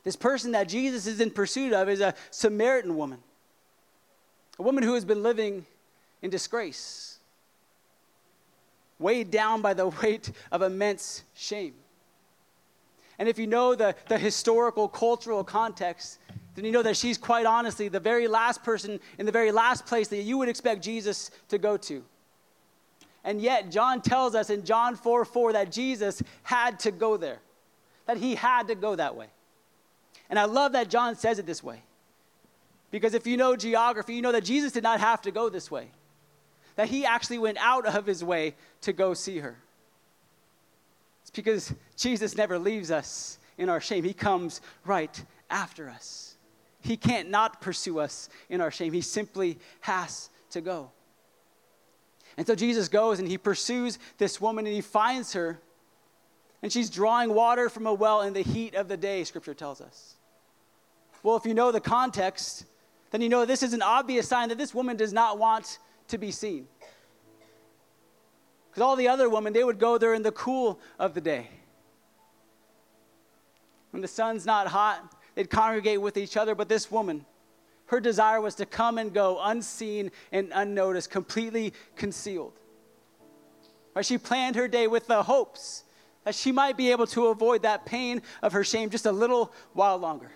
This 0.04 0.16
person 0.16 0.54
that 0.54 0.68
Jesus 0.68 1.06
is 1.06 1.22
in 1.22 1.30
pursuit 1.30 1.72
of 1.72 1.88
is 1.88 2.00
a 2.00 2.16
Samaritan 2.32 2.96
woman 2.96 3.20
a 4.60 4.62
woman 4.62 4.84
who 4.84 4.94
has 4.94 5.06
been 5.06 5.24
living 5.24 5.66
in 6.22 6.30
disgrace, 6.30 7.18
weighed 9.00 9.32
down 9.32 9.62
by 9.62 9.74
the 9.74 9.88
weight 10.04 10.32
of 10.52 10.62
immense 10.62 11.24
shame. 11.34 11.74
And 13.18 13.28
if 13.28 13.40
you 13.40 13.48
know 13.48 13.74
the, 13.76 13.96
the 14.08 14.18
historical, 14.18 14.88
cultural 14.88 15.44
context, 15.44 16.19
then 16.60 16.66
you 16.66 16.72
know 16.72 16.84
that 16.84 16.98
she's 16.98 17.18
quite 17.18 17.46
honestly 17.46 17.88
the 17.88 18.00
very 18.00 18.28
last 18.28 18.64
person 18.64 19.00
in 19.18 19.26
the 19.26 19.32
very 19.32 19.52
last 19.52 19.86
place 19.86 20.10
that 20.10 20.22
you 20.22 20.38
would 20.38 20.50
expect 20.50 20.84
Jesus 20.84 21.32
to 21.48 21.58
go 21.58 21.78
to. 21.78 22.04
And 23.24 23.42
yet, 23.42 23.72
John 23.72 24.02
tells 24.02 24.36
us 24.36 24.50
in 24.50 24.66
John 24.66 24.96
4 24.96 25.26
4 25.26 25.54
that 25.54 25.72
Jesus 25.72 26.22
had 26.44 26.80
to 26.80 26.92
go 26.92 27.18
there, 27.18 27.40
that 28.08 28.18
he 28.18 28.36
had 28.36 28.68
to 28.68 28.76
go 28.76 28.96
that 28.96 29.16
way. 29.16 29.28
And 30.30 30.38
I 30.38 30.46
love 30.46 30.74
that 30.74 30.90
John 30.90 31.16
says 31.16 31.40
it 31.40 31.46
this 31.46 31.64
way. 31.64 31.82
Because 32.92 33.14
if 33.14 33.28
you 33.28 33.38
know 33.38 33.56
geography, 33.56 34.16
you 34.16 34.22
know 34.22 34.32
that 34.32 34.44
Jesus 34.44 34.72
did 34.72 34.84
not 34.84 35.00
have 35.00 35.22
to 35.24 35.32
go 35.32 35.50
this 35.50 35.70
way, 35.70 35.90
that 36.76 36.90
he 36.90 37.06
actually 37.06 37.38
went 37.38 37.58
out 37.60 37.86
of 37.86 38.06
his 38.06 38.24
way 38.24 38.56
to 38.82 38.94
go 38.94 39.14
see 39.14 39.40
her. 39.40 39.56
It's 41.22 41.32
because 41.32 41.74
Jesus 41.96 42.36
never 42.36 42.58
leaves 42.58 42.90
us 42.90 43.38
in 43.58 43.70
our 43.70 43.82
shame, 43.82 44.04
he 44.04 44.14
comes 44.14 44.62
right 44.86 45.24
after 45.50 45.90
us. 45.90 46.29
He 46.82 46.98
can't 46.98 47.30
not 47.30 47.62
pursue 47.62 48.00
us 48.00 48.30
in 48.50 48.62
our 48.62 48.72
shame, 48.72 48.94
he 48.94 49.02
simply 49.02 49.58
has 49.82 50.30
to 50.52 50.62
go. 50.62 50.92
And 52.38 52.48
so 52.48 52.56
Jesus 52.56 52.88
goes 52.88 53.20
and 53.20 53.28
he 53.28 53.38
pursues 53.38 54.00
this 54.18 54.40
woman 54.40 54.66
and 54.66 54.74
he 54.74 54.82
finds 54.82 55.34
her. 55.34 55.60
And 56.62 56.72
she's 56.72 56.90
drawing 56.90 57.34
water 57.34 57.70
from 57.70 57.86
a 57.86 57.94
well 57.94 58.22
in 58.22 58.34
the 58.34 58.42
heat 58.42 58.76
of 58.76 58.88
the 58.88 58.98
day, 58.98 59.24
scripture 59.24 59.54
tells 59.54 59.82
us. 59.82 60.16
Well, 61.22 61.36
if 61.36 61.46
you 61.46 61.54
know 61.54 61.72
the 61.72 61.82
context, 61.82 62.66
then 63.12 63.22
you 63.22 63.30
know 63.30 63.46
this 63.46 63.64
is 63.64 63.74
an 63.74 63.82
obvious 63.82 64.28
sign 64.28 64.50
that 64.50 64.58
this 64.58 64.74
woman 64.74 64.96
does 64.96 65.12
not 65.12 65.38
want 65.38 65.80
to 66.08 66.18
be 66.18 66.32
seen. 66.32 66.68
Because 68.70 68.84
all 68.84 68.96
the 68.96 69.08
other 69.08 69.30
women, 69.30 69.52
they 69.52 69.64
would 69.64 69.80
go 69.80 69.98
there 69.98 70.14
in 70.14 70.22
the 70.22 70.32
cool 70.32 70.80
of 70.98 71.14
the 71.14 71.22
day. 71.22 71.50
When 73.92 74.02
the 74.02 74.08
sun's 74.08 74.46
not 74.46 74.68
hot, 74.68 75.14
they'd 75.40 75.50
congregate 75.50 76.02
with 76.02 76.18
each 76.18 76.36
other, 76.36 76.54
but 76.54 76.68
this 76.68 76.92
woman, 76.92 77.26
her 77.86 78.02
desire 78.02 78.42
was 78.42 78.56
to 78.56 78.66
come 78.66 78.98
and 78.98 79.14
go 79.14 79.40
unseen 79.42 80.12
and 80.34 80.52
unnoticed, 80.54 81.10
completely 81.10 81.74
concealed. 81.96 82.60
Right? 83.96 84.06
She 84.06 84.18
planned 84.18 84.58
her 84.58 84.68
day 84.68 84.88
with 84.88 85.08
the 85.08 85.24
hopes 85.24 85.86
that 86.26 86.36
she 86.36 86.52
might 86.52 86.76
be 86.76 86.92
able 86.92 87.08
to 87.08 87.28
avoid 87.28 87.62
that 87.62 87.86
pain 87.86 88.22
of 88.42 88.52
her 88.52 88.66
shame 88.66 88.90
just 88.90 89.06
a 89.06 89.14
little 89.14 89.54
while 89.72 89.98
longer. 89.98 90.30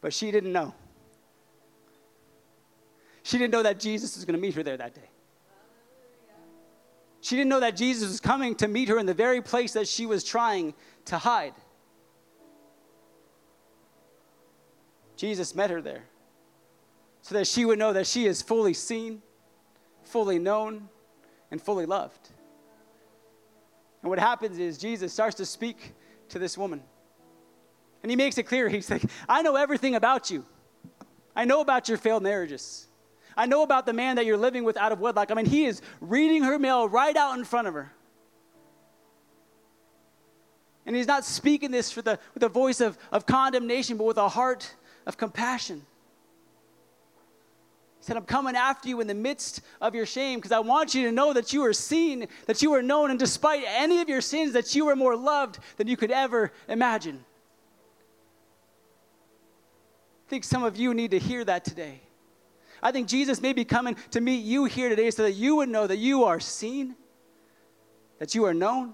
But 0.00 0.12
she 0.12 0.32
didn't 0.32 0.52
know. 0.52 0.74
She 3.22 3.38
didn't 3.38 3.52
know 3.52 3.62
that 3.62 3.78
Jesus 3.78 4.16
was 4.16 4.24
going 4.24 4.34
to 4.34 4.42
meet 4.42 4.54
her 4.54 4.64
there 4.64 4.76
that 4.76 4.92
day. 4.92 5.08
She 7.20 7.36
didn't 7.36 7.48
know 7.48 7.60
that 7.60 7.76
Jesus 7.76 8.08
was 8.08 8.18
coming 8.18 8.56
to 8.56 8.66
meet 8.66 8.88
her 8.88 8.98
in 8.98 9.06
the 9.06 9.14
very 9.14 9.40
place 9.40 9.74
that 9.74 9.86
she 9.86 10.04
was 10.04 10.24
trying 10.24 10.74
to 11.04 11.16
hide. 11.16 11.54
Jesus 15.24 15.54
met 15.54 15.70
her 15.70 15.80
there 15.80 16.04
so 17.22 17.34
that 17.34 17.46
she 17.46 17.64
would 17.64 17.78
know 17.78 17.94
that 17.94 18.06
she 18.06 18.26
is 18.26 18.42
fully 18.42 18.74
seen, 18.74 19.22
fully 20.02 20.38
known, 20.38 20.90
and 21.50 21.62
fully 21.62 21.86
loved. 21.86 22.28
And 24.02 24.10
what 24.10 24.18
happens 24.18 24.58
is 24.58 24.76
Jesus 24.76 25.14
starts 25.14 25.36
to 25.36 25.46
speak 25.46 25.94
to 26.28 26.38
this 26.38 26.58
woman. 26.58 26.82
And 28.02 28.10
he 28.10 28.16
makes 28.16 28.36
it 28.36 28.42
clear. 28.42 28.68
He's 28.76 28.90
like, 28.90 29.02
I 29.26 29.40
know 29.40 29.56
everything 29.56 29.94
about 29.94 30.30
you. 30.30 30.44
I 31.34 31.46
know 31.46 31.62
about 31.62 31.88
your 31.88 31.96
failed 31.96 32.22
marriages. 32.22 32.86
I 33.34 33.46
know 33.46 33.62
about 33.62 33.86
the 33.86 33.94
man 33.94 34.16
that 34.16 34.26
you're 34.26 34.36
living 34.36 34.62
with 34.62 34.76
out 34.76 34.92
of 34.92 35.00
wedlock. 35.00 35.30
I 35.30 35.34
mean, 35.34 35.46
he 35.46 35.64
is 35.64 35.80
reading 36.02 36.42
her 36.42 36.58
mail 36.58 36.86
right 36.86 37.16
out 37.16 37.38
in 37.38 37.44
front 37.44 37.66
of 37.66 37.72
her. 37.72 37.90
And 40.84 40.94
he's 40.94 41.06
not 41.06 41.24
speaking 41.24 41.70
this 41.70 41.94
the, 41.94 42.18
with 42.34 42.42
a 42.42 42.50
voice 42.50 42.82
of, 42.82 42.98
of 43.10 43.24
condemnation, 43.24 43.96
but 43.96 44.04
with 44.04 44.18
a 44.18 44.28
heart 44.28 44.74
of 45.06 45.16
compassion. 45.16 45.82
He 47.98 48.06
said, 48.06 48.16
I'm 48.16 48.24
coming 48.24 48.54
after 48.54 48.88
you 48.88 49.00
in 49.00 49.06
the 49.06 49.14
midst 49.14 49.62
of 49.80 49.94
your 49.94 50.04
shame 50.04 50.38
because 50.38 50.52
I 50.52 50.58
want 50.58 50.94
you 50.94 51.06
to 51.06 51.12
know 51.12 51.32
that 51.32 51.52
you 51.52 51.64
are 51.64 51.72
seen, 51.72 52.28
that 52.46 52.60
you 52.60 52.74
are 52.74 52.82
known, 52.82 53.10
and 53.10 53.18
despite 53.18 53.64
any 53.66 54.00
of 54.02 54.08
your 54.08 54.20
sins, 54.20 54.52
that 54.52 54.74
you 54.74 54.88
are 54.88 54.96
more 54.96 55.16
loved 55.16 55.58
than 55.78 55.88
you 55.88 55.96
could 55.96 56.10
ever 56.10 56.52
imagine. 56.68 57.24
I 60.26 60.30
think 60.30 60.44
some 60.44 60.64
of 60.64 60.76
you 60.76 60.92
need 60.92 61.12
to 61.12 61.18
hear 61.18 61.44
that 61.44 61.64
today. 61.64 62.00
I 62.82 62.92
think 62.92 63.08
Jesus 63.08 63.40
may 63.40 63.54
be 63.54 63.64
coming 63.64 63.96
to 64.10 64.20
meet 64.20 64.44
you 64.44 64.66
here 64.66 64.90
today 64.90 65.10
so 65.10 65.22
that 65.22 65.32
you 65.32 65.56
would 65.56 65.70
know 65.70 65.86
that 65.86 65.96
you 65.96 66.24
are 66.24 66.40
seen, 66.40 66.94
that 68.18 68.34
you 68.34 68.44
are 68.44 68.52
known, 68.52 68.92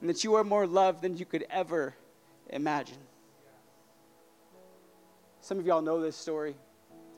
and 0.00 0.08
that 0.08 0.24
you 0.24 0.34
are 0.36 0.44
more 0.44 0.66
loved 0.66 1.02
than 1.02 1.18
you 1.18 1.26
could 1.26 1.44
ever 1.50 1.94
imagine. 2.48 2.96
Some 5.40 5.58
of 5.58 5.66
y'all 5.66 5.82
know 5.82 6.00
this 6.00 6.16
story, 6.16 6.54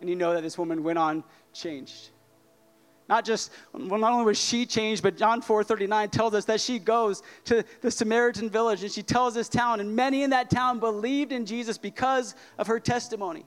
and 0.00 0.08
you 0.08 0.16
know 0.16 0.32
that 0.34 0.42
this 0.42 0.56
woman 0.56 0.82
went 0.82 0.98
on 0.98 1.24
changed. 1.52 2.10
Not 3.08 3.24
just, 3.24 3.50
well, 3.72 3.98
not 3.98 4.12
only 4.12 4.24
was 4.24 4.40
she 4.40 4.64
changed, 4.64 5.02
but 5.02 5.16
John 5.16 5.42
4.39 5.42 6.10
tells 6.10 6.34
us 6.34 6.44
that 6.46 6.60
she 6.60 6.78
goes 6.78 7.22
to 7.44 7.64
the 7.80 7.90
Samaritan 7.90 8.48
village 8.48 8.82
and 8.82 8.90
she 8.90 9.02
tells 9.02 9.34
this 9.34 9.48
town, 9.48 9.80
and 9.80 9.94
many 9.94 10.22
in 10.22 10.30
that 10.30 10.50
town 10.50 10.78
believed 10.78 11.32
in 11.32 11.44
Jesus 11.44 11.76
because 11.76 12.34
of 12.58 12.68
her 12.68 12.78
testimony. 12.78 13.44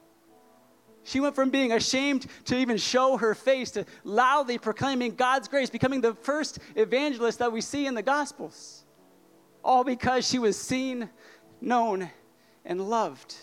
She 1.04 1.20
went 1.20 1.36
from 1.36 1.52
being 1.52 1.72
ashamed 1.72 2.28
to 2.46 2.58
even 2.58 2.78
show 2.78 3.16
her 3.16 3.34
face 3.34 3.72
to 3.72 3.86
loudly 4.04 4.58
proclaiming 4.58 5.16
God's 5.16 5.48
grace, 5.48 5.70
becoming 5.70 6.02
the 6.02 6.16
first 6.16 6.60
evangelist 6.76 7.40
that 7.40 7.52
we 7.52 7.62
see 7.62 7.86
in 7.86 7.94
the 7.94 8.02
Gospels. 8.02 8.84
All 9.64 9.84
because 9.84 10.28
she 10.28 10.38
was 10.38 10.58
seen, 10.58 11.10
known, 11.62 12.10
and 12.66 12.82
loved 12.90 13.36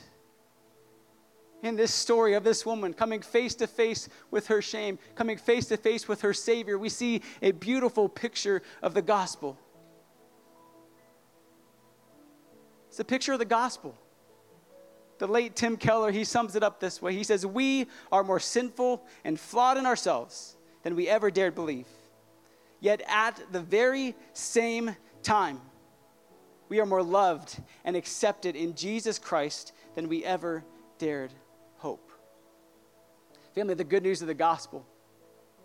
in 1.63 1.77
this 1.77 1.95
story 1.95 2.35
of 2.35 2.45
this 2.45 2.67
woman 2.67 2.93
coming 2.93 3.23
face 3.23 3.55
to 3.57 3.67
face 3.67 4.09
with 4.31 4.49
her 4.49 4.61
shame, 4.61 4.99
coming 5.15 5.39
face 5.39 5.67
to 5.67 5.77
face 5.77 6.09
with 6.09 6.21
her 6.23 6.35
Savior, 6.35 6.77
we 6.77 6.89
see 6.89 7.23
a 7.41 7.53
beautiful 7.53 8.09
picture 8.09 8.63
of 8.83 8.95
the 8.95 9.03
gospel. 9.03 9.57
It's 12.89 13.01
a 13.01 13.05
picture 13.05 13.33
of 13.33 13.39
the 13.39 13.45
gospel. 13.45 13.97
The 15.19 15.29
late 15.29 15.55
Tim 15.55 15.77
Keller, 15.77 16.11
he 16.11 16.25
sums 16.25 16.57
it 16.57 16.65
up 16.65 16.81
this 16.81 17.01
way. 17.01 17.15
He 17.15 17.23
says, 17.23 17.47
We 17.47 17.87
are 18.11 18.25
more 18.25 18.41
sinful 18.41 19.05
and 19.25 19.39
flawed 19.39 19.79
in 19.79 19.87
ourselves 19.87 20.57
than 20.83 20.97
we 20.97 21.09
ever 21.09 21.31
dared 21.31 21.55
believe. 21.55 21.87
Yet 22.81 23.03
at 23.07 23.41
the 23.53 23.61
very 23.61 24.17
same 24.33 24.97
time, 25.23 25.61
we 26.69 26.81
are 26.81 26.87
more 26.87 27.03
loved 27.03 27.61
and 27.85 27.95
accepted 27.95 28.57
in 28.57 28.75
Jesus 28.75 29.19
Christ 29.19 29.73
than 29.95 30.09
we 30.09 30.25
ever 30.25 30.65
dared. 30.99 31.33
Family, 33.55 33.75
the 33.75 33.85
good 33.85 34.03
news 34.03 34.23
of 34.23 34.29
the 34.29 34.35
gospel 34.35 34.87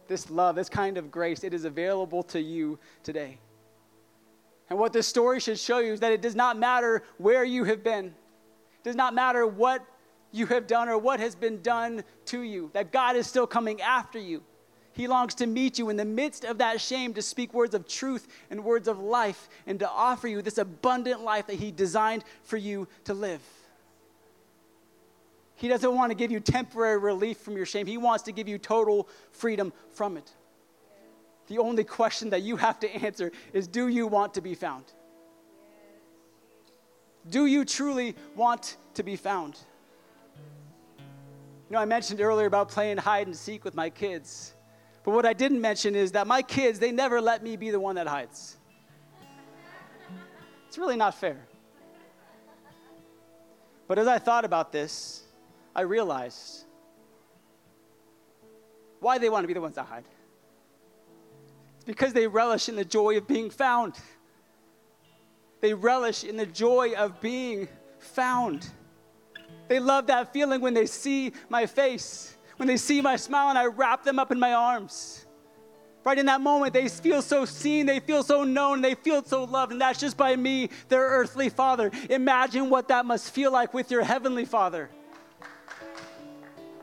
this 0.07 0.29
love, 0.29 0.55
this 0.55 0.69
kind 0.69 0.97
of 0.97 1.11
grace, 1.11 1.43
it 1.43 1.53
is 1.53 1.65
available 1.65 2.23
to 2.23 2.41
you 2.41 2.79
today. 3.03 3.37
And 4.69 4.77
what 4.79 4.93
this 4.93 5.07
story 5.07 5.39
should 5.39 5.59
show 5.59 5.79
you 5.79 5.93
is 5.93 5.99
that 5.99 6.11
it 6.11 6.21
does 6.21 6.35
not 6.35 6.57
matter 6.57 7.03
where 7.17 7.43
you 7.43 7.63
have 7.65 7.83
been, 7.83 8.05
it 8.05 8.83
does 8.83 8.95
not 8.95 9.13
matter 9.13 9.45
what 9.45 9.85
you 10.31 10.45
have 10.47 10.67
done 10.67 10.89
or 10.89 10.97
what 10.97 11.19
has 11.19 11.35
been 11.35 11.61
done 11.61 12.03
to 12.25 12.41
you, 12.41 12.69
that 12.73 12.91
God 12.91 13.15
is 13.15 13.27
still 13.27 13.47
coming 13.47 13.81
after 13.81 14.19
you. 14.19 14.43
He 14.91 15.07
longs 15.07 15.35
to 15.35 15.45
meet 15.45 15.77
you 15.77 15.89
in 15.89 15.95
the 15.95 16.05
midst 16.05 16.43
of 16.43 16.57
that 16.57 16.81
shame 16.81 17.13
to 17.13 17.21
speak 17.21 17.53
words 17.53 17.75
of 17.75 17.87
truth 17.87 18.27
and 18.49 18.63
words 18.63 18.87
of 18.87 18.99
life 18.99 19.47
and 19.67 19.77
to 19.79 19.89
offer 19.89 20.27
you 20.27 20.41
this 20.41 20.57
abundant 20.57 21.21
life 21.21 21.47
that 21.47 21.57
He 21.57 21.71
designed 21.71 22.23
for 22.41 22.57
you 22.57 22.87
to 23.03 23.13
live. 23.13 23.41
He 25.57 25.67
doesn't 25.67 25.93
want 25.93 26.11
to 26.11 26.15
give 26.15 26.31
you 26.31 26.39
temporary 26.39 26.99
relief 26.99 27.39
from 27.39 27.57
your 27.57 27.65
shame, 27.65 27.85
He 27.87 27.97
wants 27.97 28.23
to 28.23 28.31
give 28.31 28.47
you 28.47 28.57
total 28.57 29.09
freedom 29.31 29.73
from 29.89 30.15
it. 30.15 30.31
The 31.47 31.57
only 31.57 31.83
question 31.83 32.29
that 32.29 32.43
you 32.43 32.57
have 32.57 32.79
to 32.81 32.89
answer 32.89 33.31
is 33.53 33.67
do 33.67 33.87
you 33.87 34.07
want 34.07 34.35
to 34.35 34.41
be 34.41 34.53
found? 34.53 34.85
Do 37.29 37.45
you 37.45 37.65
truly 37.65 38.15
want 38.35 38.77
to 38.93 39.03
be 39.03 39.15
found? 39.15 39.57
You 41.69 41.73
know, 41.73 41.79
I 41.79 41.85
mentioned 41.85 42.21
earlier 42.21 42.47
about 42.47 42.69
playing 42.69 42.97
hide 42.97 43.27
and 43.27 43.35
seek 43.35 43.65
with 43.65 43.75
my 43.75 43.89
kids. 43.89 44.53
But 45.03 45.11
what 45.11 45.25
I 45.25 45.33
didn't 45.33 45.59
mention 45.59 45.95
is 45.95 46.11
that 46.13 46.27
my 46.27 46.41
kids, 46.41 46.79
they 46.79 46.91
never 46.91 47.19
let 47.19 47.43
me 47.43 47.57
be 47.57 47.71
the 47.71 47.79
one 47.79 47.95
that 47.95 48.07
hides. 48.07 48.57
It's 50.67 50.77
really 50.77 50.95
not 50.95 51.15
fair. 51.15 51.47
But 53.87 53.97
as 53.99 54.07
I 54.07 54.19
thought 54.19 54.45
about 54.45 54.71
this, 54.71 55.23
I 55.77 55.81
realized 55.81 56.65
why 58.99 59.19
they 59.19 59.29
want 59.29 59.43
to 59.43 59.47
be 59.47 59.53
the 59.53 59.61
ones 59.61 59.75
that 59.75 59.85
hide. 59.85 60.05
It's 61.75 61.85
because 61.85 62.13
they 62.13 62.25
relish 62.25 62.67
in 62.67 62.75
the 62.75 62.83
joy 62.83 63.17
of 63.17 63.27
being 63.27 63.51
found. 63.51 63.93
They 65.61 65.75
relish 65.75 66.23
in 66.23 66.35
the 66.35 66.47
joy 66.47 66.93
of 66.97 67.21
being 67.21 67.67
found. 67.99 68.67
They 69.67 69.79
love 69.79 70.07
that 70.07 70.33
feeling 70.33 70.61
when 70.61 70.73
they 70.73 70.87
see 70.87 71.33
my 71.47 71.67
face, 71.67 72.35
when 72.55 72.67
they 72.67 72.77
see 72.77 72.99
my 72.99 73.15
smile 73.15 73.49
and 73.49 73.57
I 73.57 73.67
wrap 73.67 74.03
them 74.03 74.17
up 74.17 74.31
in 74.31 74.39
my 74.39 74.53
arms. 74.53 75.27
Right 76.03 76.17
in 76.17 76.25
that 76.25 76.41
moment, 76.41 76.73
they 76.73 76.87
feel 76.87 77.21
so 77.21 77.45
seen, 77.45 77.85
they 77.85 77.99
feel 77.99 78.23
so 78.23 78.43
known, 78.43 78.81
they 78.81 78.95
feel 78.95 79.23
so 79.23 79.43
loved, 79.43 79.73
and 79.73 79.81
that's 79.81 79.99
just 79.99 80.17
by 80.17 80.35
me, 80.35 80.69
their 80.87 81.03
earthly 81.03 81.49
father. 81.49 81.91
Imagine 82.09 82.69
what 82.69 82.87
that 82.87 83.05
must 83.05 83.31
feel 83.31 83.51
like 83.51 83.73
with 83.75 83.91
your 83.91 84.03
heavenly 84.03 84.45
father. 84.45 84.89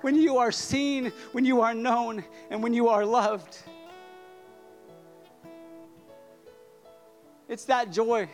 When 0.04 0.16
you 0.16 0.36
are 0.36 0.52
seen, 0.52 1.14
when 1.32 1.46
you 1.46 1.62
are 1.62 1.72
known, 1.72 2.22
and 2.50 2.62
when 2.62 2.74
you 2.74 2.90
are 2.90 3.06
loved. 3.06 3.56
It's 7.48 7.64
that 7.64 7.90
joy. 7.90 8.28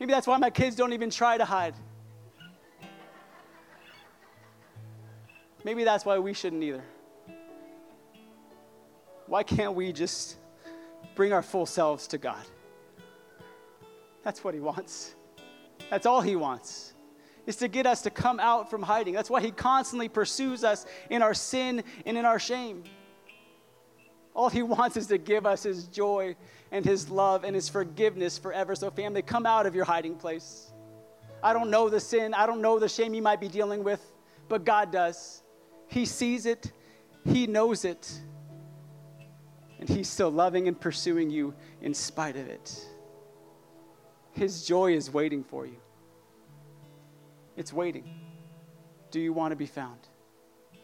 Maybe 0.00 0.14
that's 0.14 0.26
why 0.26 0.38
my 0.38 0.48
kids 0.48 0.74
don't 0.74 0.94
even 0.94 1.10
try 1.10 1.36
to 1.36 1.44
hide. 1.44 1.74
Maybe 5.62 5.84
that's 5.84 6.06
why 6.06 6.18
we 6.18 6.32
shouldn't 6.32 6.62
either. 6.62 6.82
Why 9.26 9.42
can't 9.42 9.74
we 9.74 9.92
just 9.92 10.38
bring 11.14 11.34
our 11.34 11.42
full 11.42 11.66
selves 11.66 12.06
to 12.06 12.16
God? 12.16 12.46
That's 14.22 14.42
what 14.42 14.54
He 14.54 14.60
wants. 14.60 15.16
That's 15.90 16.06
all 16.06 16.22
He 16.22 16.34
wants, 16.34 16.91
is 17.46 17.56
to 17.56 17.68
get 17.68 17.86
us 17.86 18.02
to 18.02 18.10
come 18.10 18.38
out 18.40 18.70
from 18.70 18.82
hiding. 18.82 19.14
That's 19.14 19.30
why 19.30 19.40
He 19.40 19.50
constantly 19.50 20.08
pursues 20.08 20.64
us 20.64 20.86
in 21.10 21.22
our 21.22 21.34
sin 21.34 21.82
and 22.06 22.16
in 22.16 22.24
our 22.24 22.38
shame. 22.38 22.84
All 24.34 24.48
He 24.48 24.62
wants 24.74 24.96
is 24.96 25.06
to 25.08 25.18
give 25.18 25.46
us 25.46 25.62
His 25.62 25.86
joy 25.86 26.36
and 26.70 26.84
His 26.84 27.10
love 27.10 27.44
and 27.44 27.54
His 27.54 27.68
forgiveness 27.68 28.38
forever. 28.38 28.74
So, 28.74 28.90
family, 28.90 29.22
come 29.22 29.46
out 29.46 29.66
of 29.66 29.74
your 29.74 29.84
hiding 29.84 30.16
place. 30.16 30.72
I 31.42 31.52
don't 31.52 31.70
know 31.70 31.88
the 31.88 32.00
sin, 32.00 32.34
I 32.34 32.46
don't 32.46 32.62
know 32.62 32.78
the 32.78 32.88
shame 32.88 33.14
you 33.14 33.22
might 33.22 33.40
be 33.40 33.48
dealing 33.48 33.82
with, 33.82 34.00
but 34.48 34.64
God 34.64 34.92
does. 34.92 35.42
He 35.88 36.06
sees 36.06 36.46
it, 36.46 36.70
He 37.24 37.48
knows 37.48 37.84
it, 37.84 38.10
and 39.80 39.88
He's 39.88 40.08
still 40.08 40.30
loving 40.30 40.68
and 40.68 40.80
pursuing 40.80 41.30
you 41.30 41.52
in 41.80 41.94
spite 41.94 42.36
of 42.36 42.46
it. 42.46 42.86
His 44.30 44.64
joy 44.64 44.94
is 44.94 45.12
waiting 45.12 45.42
for 45.42 45.66
you. 45.66 45.81
It's 47.56 47.72
waiting. 47.72 48.04
Do 49.10 49.20
you 49.20 49.32
want 49.32 49.52
to 49.52 49.56
be 49.56 49.66
found? 49.66 49.98
I 50.72 50.76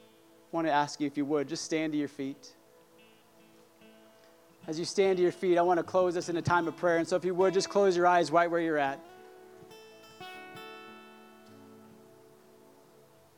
want 0.53 0.67
to 0.67 0.73
ask 0.73 1.01
you 1.01 1.07
if 1.07 1.17
you 1.17 1.25
would 1.25 1.49
just 1.49 1.65
stand 1.65 1.93
to 1.93 1.99
your 1.99 2.09
feet. 2.09 2.55
As 4.67 4.79
you 4.79 4.85
stand 4.85 5.17
to 5.17 5.23
your 5.23 5.33
feet, 5.33 5.57
I 5.57 5.63
want 5.63 5.79
to 5.79 5.85
close 5.85 6.15
this 6.15 6.29
in 6.29 6.37
a 6.37 6.43
time 6.43 6.69
of 6.69 6.77
prayer. 6.77 6.99
And 6.99 7.09
so, 7.09 7.17
if 7.17 7.25
you 7.25 7.35
would, 7.35 7.55
just 7.55 7.71
close 7.71 7.97
your 7.97 8.07
eyes 8.07 8.31
right 8.31 8.51
where 8.51 8.61
you're 8.61 8.79
at. 8.79 9.01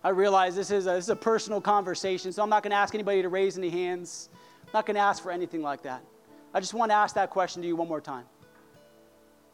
I 0.02 0.08
realize 0.08 0.56
this 0.56 0.70
is, 0.70 0.86
a, 0.86 0.92
this 0.92 1.04
is 1.04 1.10
a 1.10 1.16
personal 1.16 1.60
conversation, 1.60 2.32
so 2.32 2.42
I'm 2.42 2.48
not 2.48 2.62
going 2.62 2.70
to 2.70 2.76
ask 2.76 2.94
anybody 2.94 3.22
to 3.22 3.28
raise 3.28 3.58
any 3.58 3.68
hands. 3.68 4.30
I'm 4.64 4.70
not 4.72 4.86
going 4.86 4.94
to 4.94 5.00
ask 5.00 5.22
for 5.22 5.30
anything 5.30 5.62
like 5.62 5.82
that. 5.82 6.02
I 6.54 6.60
just 6.60 6.74
want 6.74 6.90
to 6.90 6.96
ask 6.96 7.14
that 7.14 7.30
question 7.30 7.60
to 7.62 7.68
you 7.68 7.76
one 7.76 7.86
more 7.86 8.00
time. 8.00 8.24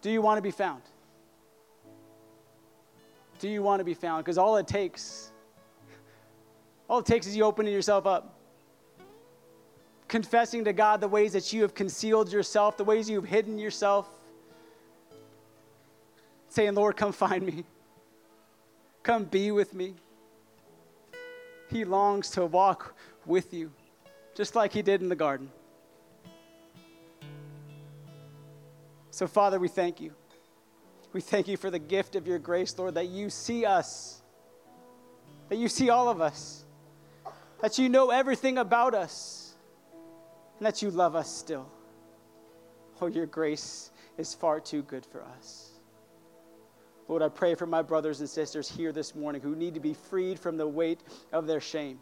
Do 0.03 0.11
you 0.11 0.23
want 0.23 0.39
to 0.39 0.43
be 0.43 0.53
found? 0.53 0.83
Do 3.39 3.49
you 3.49 3.63
want 3.63 3.81
to 3.81 3.85
be 3.85 3.95
found? 3.95 4.25
Because 4.25 4.39
all 4.39 4.57
it 4.57 4.67
takes, 4.67 5.31
all 6.89 7.01
it 7.01 7.07
takes 7.07 7.27
is 7.27 7.37
you 7.37 7.45
opening 7.45 7.73
yourself 7.73 8.07
up. 8.07 8.35
Confessing 10.09 10.65
to 10.65 10.73
God 10.73 11.01
the 11.01 11.09
ways 11.09 11.33
that 11.33 11.53
you 11.53 11.63
have 11.63 11.75
concealed 11.75 12.33
yourself, 12.33 12.77
the 12.77 12.85
ways 12.85 13.11
you've 13.11 13.27
hidden 13.27 13.59
yourself. 13.59 14.09
Saying, 16.49 16.75
Lord, 16.75 16.97
come 16.97 17.13
find 17.13 17.45
me. 17.45 17.65
Come 19.03 19.25
be 19.25 19.51
with 19.51 19.75
me. 19.75 19.95
He 21.69 21.85
longs 21.85 22.31
to 22.31 22.47
walk 22.47 22.95
with 23.27 23.53
you, 23.53 23.73
just 24.35 24.55
like 24.55 24.73
He 24.73 24.83
did 24.83 25.03
in 25.03 25.09
the 25.09 25.17
garden. 25.17 25.51
So, 29.11 29.27
Father, 29.27 29.59
we 29.59 29.69
thank 29.69 30.01
you. 30.01 30.13
We 31.13 31.21
thank 31.21 31.49
you 31.49 31.57
for 31.57 31.71
the 31.71 31.79
gift 31.79 32.17
of 32.17 32.27
your 32.27 32.39
grace, 32.39 32.77
Lord, 32.79 32.95
that 32.95 33.09
you 33.09 33.31
see 33.31 33.65
us, 33.65 34.23
that 35.49 35.57
you 35.57 35.69
see 35.69 35.91
all 35.91 36.09
of 36.09 36.21
us, 36.21 36.65
that 37.63 37.79
you 37.79 37.89
know 37.89 38.11
everything 38.11 38.59
about 38.59 38.95
us, 38.95 39.55
and 40.59 40.67
that 40.67 40.83
you 40.83 40.91
love 40.91 41.15
us 41.15 41.35
still. 41.35 41.71
Oh, 43.01 43.07
your 43.07 43.27
grace 43.27 43.91
is 44.19 44.35
far 44.35 44.61
too 44.61 44.83
good 44.83 45.07
for 45.07 45.23
us. 45.23 45.71
Lord, 47.09 47.23
I 47.23 47.29
pray 47.29 47.55
for 47.55 47.67
my 47.67 47.83
brothers 47.83 48.21
and 48.21 48.29
sisters 48.29 48.69
here 48.69 48.91
this 48.91 49.15
morning 49.15 49.41
who 49.41 49.55
need 49.55 49.75
to 49.75 49.81
be 49.81 49.95
freed 49.95 50.39
from 50.39 50.57
the 50.57 50.67
weight 50.67 51.01
of 51.33 51.47
their 51.47 51.61
shame. 51.61 52.01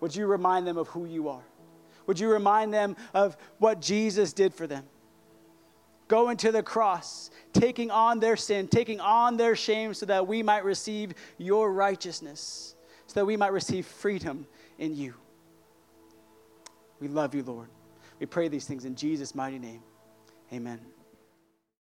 Would 0.00 0.14
you 0.14 0.26
remind 0.26 0.66
them 0.66 0.76
of 0.76 0.88
who 0.88 1.06
you 1.06 1.28
are? 1.28 1.44
Would 2.06 2.20
you 2.20 2.28
remind 2.28 2.72
them 2.72 2.96
of 3.14 3.36
what 3.58 3.80
Jesus 3.80 4.32
did 4.32 4.54
for 4.54 4.66
them? 4.66 4.84
Going 6.06 6.36
to 6.38 6.52
the 6.52 6.62
cross, 6.62 7.30
taking 7.52 7.90
on 7.90 8.20
their 8.20 8.36
sin, 8.36 8.68
taking 8.68 9.00
on 9.00 9.36
their 9.36 9.56
shame 9.56 9.94
so 9.94 10.06
that 10.06 10.26
we 10.26 10.42
might 10.42 10.64
receive 10.64 11.14
your 11.38 11.72
righteousness, 11.72 12.74
so 13.06 13.20
that 13.20 13.24
we 13.24 13.36
might 13.36 13.52
receive 13.52 13.86
freedom 13.86 14.46
in 14.78 14.94
you. 14.94 15.14
We 17.00 17.08
love 17.08 17.34
you, 17.34 17.42
Lord. 17.42 17.68
We 18.20 18.26
pray 18.26 18.48
these 18.48 18.66
things 18.66 18.84
in 18.84 18.94
Jesus' 18.96 19.34
mighty 19.34 19.58
name. 19.58 19.82
Amen. 20.52 20.80